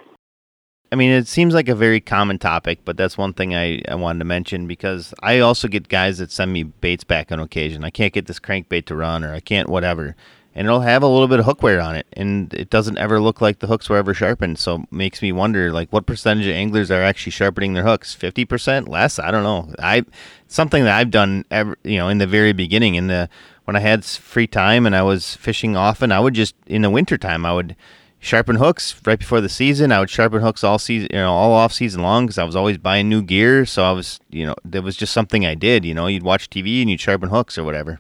[0.94, 3.96] I mean, it seems like a very common topic, but that's one thing I, I
[3.96, 7.84] wanted to mention because I also get guys that send me baits back on occasion.
[7.84, 10.16] I can't get this crankbait to run, or I can't whatever,
[10.56, 13.20] and it'll have a little bit of hook wear on it, and it doesn't ever
[13.20, 14.60] look like the hooks were ever sharpened.
[14.60, 18.14] So makes me wonder, like, what percentage of anglers are actually sharpening their hooks?
[18.14, 19.20] Fifty percent, less?
[19.20, 19.74] I don't know.
[19.80, 20.04] I
[20.48, 23.30] something that I've done, ever, you know, in the very beginning, in the
[23.66, 26.90] when I had free time and I was fishing often, I would just in the
[26.90, 27.76] wintertime, I would
[28.20, 29.92] sharpen hooks right before the season.
[29.92, 32.56] I would sharpen hooks all season, you know, all off season long because I was
[32.56, 33.66] always buying new gear.
[33.66, 35.84] So I was, you know, that was just something I did.
[35.84, 38.00] You know, you'd watch TV and you'd sharpen hooks or whatever.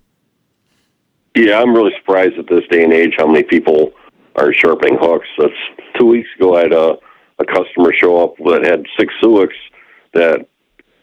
[1.35, 3.91] Yeah, I'm really surprised at this day and age how many people
[4.35, 5.27] are sharpening hooks.
[5.37, 5.53] That's
[5.97, 6.55] two weeks ago.
[6.55, 6.95] I had a,
[7.39, 9.55] a customer show up that had six Suicks
[10.13, 10.45] that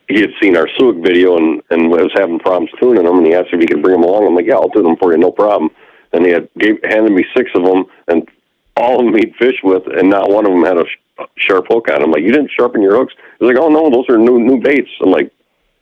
[0.09, 3.35] he had seen our Suick video and and was having problems tuning them, and he
[3.35, 4.27] asked if he could bring them along.
[4.27, 5.71] I'm like, yeah, I'll do them for you, no problem.
[6.13, 8.29] And he had gave handed me six of them, and
[8.77, 11.67] all of them he'd fish with, and not one of them had a sh- sharp
[11.69, 12.03] hook on.
[12.03, 13.15] I'm like, you didn't sharpen your hooks?
[13.39, 14.91] He's like, oh no, those are new new baits.
[15.01, 15.33] I'm like,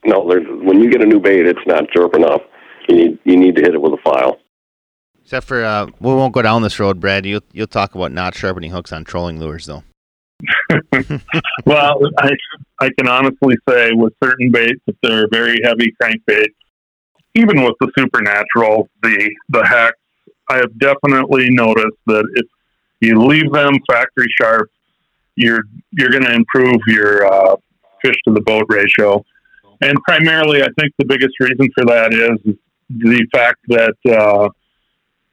[0.05, 2.43] no, there's when you get a new bait, it's not sharp enough.
[2.89, 4.39] You need you need to hit it with a file.
[5.23, 7.27] Except for uh, we won't go down this road, Brad.
[7.27, 9.85] You'll you'll talk about not sharpening hooks on trolling lures, though.
[11.67, 12.31] well, I
[12.81, 16.55] I can honestly say with certain baits, if they're very heavy crankbaits,
[17.35, 19.95] even with the supernatural, the the hex,
[20.49, 22.47] I have definitely noticed that if
[23.01, 24.71] you leave them factory sharp,
[25.37, 25.63] you're
[25.93, 27.57] you're going to improve your uh,
[28.03, 29.23] fish to the boat ratio.
[29.81, 32.55] And primarily, I think the biggest reason for that is
[32.89, 34.49] the fact that uh,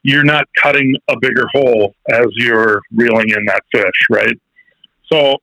[0.03, 4.39] you're not cutting a bigger hole as you're reeling in that fish, right?
[5.11, 5.37] So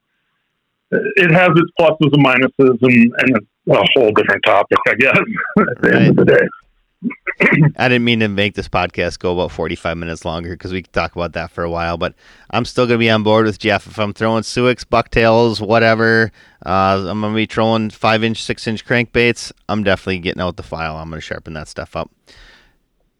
[0.91, 3.37] it has its pluses and minuses, and, and
[3.71, 5.95] a whole different topic, I guess, at the right.
[5.95, 6.49] end of the day.
[7.77, 10.93] I didn't mean to make this podcast go about 45 minutes longer because we could
[10.93, 12.15] talk about that for a while, but
[12.51, 13.87] I'm still going to be on board with Jeff.
[13.87, 16.31] If I'm throwing Suicks, bucktails, whatever,
[16.65, 19.53] uh, I'm going to be trolling 5 inch, 6 inch crankbaits.
[19.69, 20.97] I'm definitely getting out the file.
[20.97, 22.11] I'm going to sharpen that stuff up.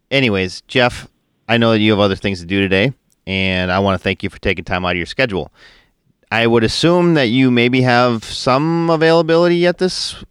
[0.09, 1.07] Anyways, Jeff,
[1.49, 2.93] I know that you have other things to do today,
[3.27, 5.51] and I want to thank you for taking time out of your schedule.
[6.31, 10.23] I would assume that you maybe have some availability yet this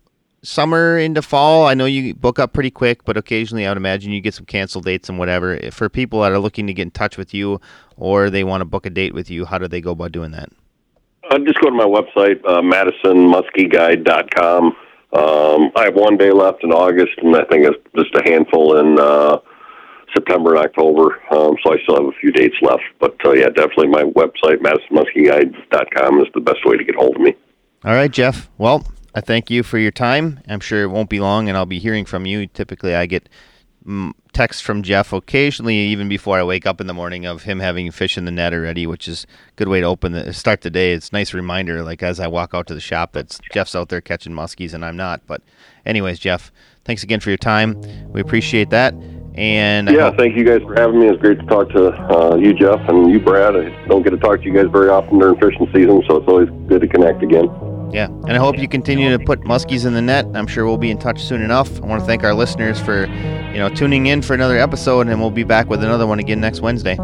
[0.43, 1.67] summer into fall.
[1.67, 4.47] I know you book up pretty quick, but occasionally I would imagine you get some
[4.47, 5.59] cancel dates and whatever.
[5.71, 7.61] For people that are looking to get in touch with you
[7.97, 10.33] or they want to book a date with you, how do they go about doing
[10.33, 10.49] that?
[11.31, 14.77] Uh, just go to my website, uh, madisonmuskieguide.com.
[15.13, 18.79] Um, I have one day left in August, and I think it's just a handful
[18.79, 19.39] in uh,
[20.15, 21.23] September and October.
[21.31, 22.83] Um, so I still have a few dates left.
[22.99, 27.23] But uh, yeah, definitely my website, madisonmuskieguide.com, is the best way to get hold of
[27.23, 27.35] me.
[27.85, 28.49] All right, Jeff.
[28.59, 28.85] Well,
[29.15, 30.41] I thank you for your time.
[30.49, 32.47] I'm sure it won't be long, and I'll be hearing from you.
[32.47, 33.29] Typically, I get
[33.87, 37.61] mm, texts from Jeff occasionally, even before I wake up in the morning, of him
[37.61, 40.63] having fish in the net already, which is a good way to open the start
[40.63, 40.93] the day.
[40.93, 43.91] It's a nice reminder, like as I walk out to the shop, that Jeff's out
[43.91, 45.27] there catching muskies and I'm not.
[45.27, 45.43] But,
[45.85, 46.51] anyways, Jeff,
[46.85, 47.81] thanks again for your time.
[48.11, 48.95] We appreciate that.
[49.35, 51.09] And yeah, thank you guys for having me.
[51.09, 53.57] It's great to talk to uh, you, Jeff, and you, Brad.
[53.57, 56.29] I don't get to talk to you guys very often during fishing season, so it's
[56.29, 57.72] always good to connect again.
[57.93, 60.27] Yeah, and I hope you continue to put muskies in the net.
[60.35, 61.83] I'm sure we'll be in touch soon enough.
[61.83, 65.21] I want to thank our listeners for, you know, tuning in for another episode, and
[65.21, 66.97] we'll be back with another one again next Wednesday.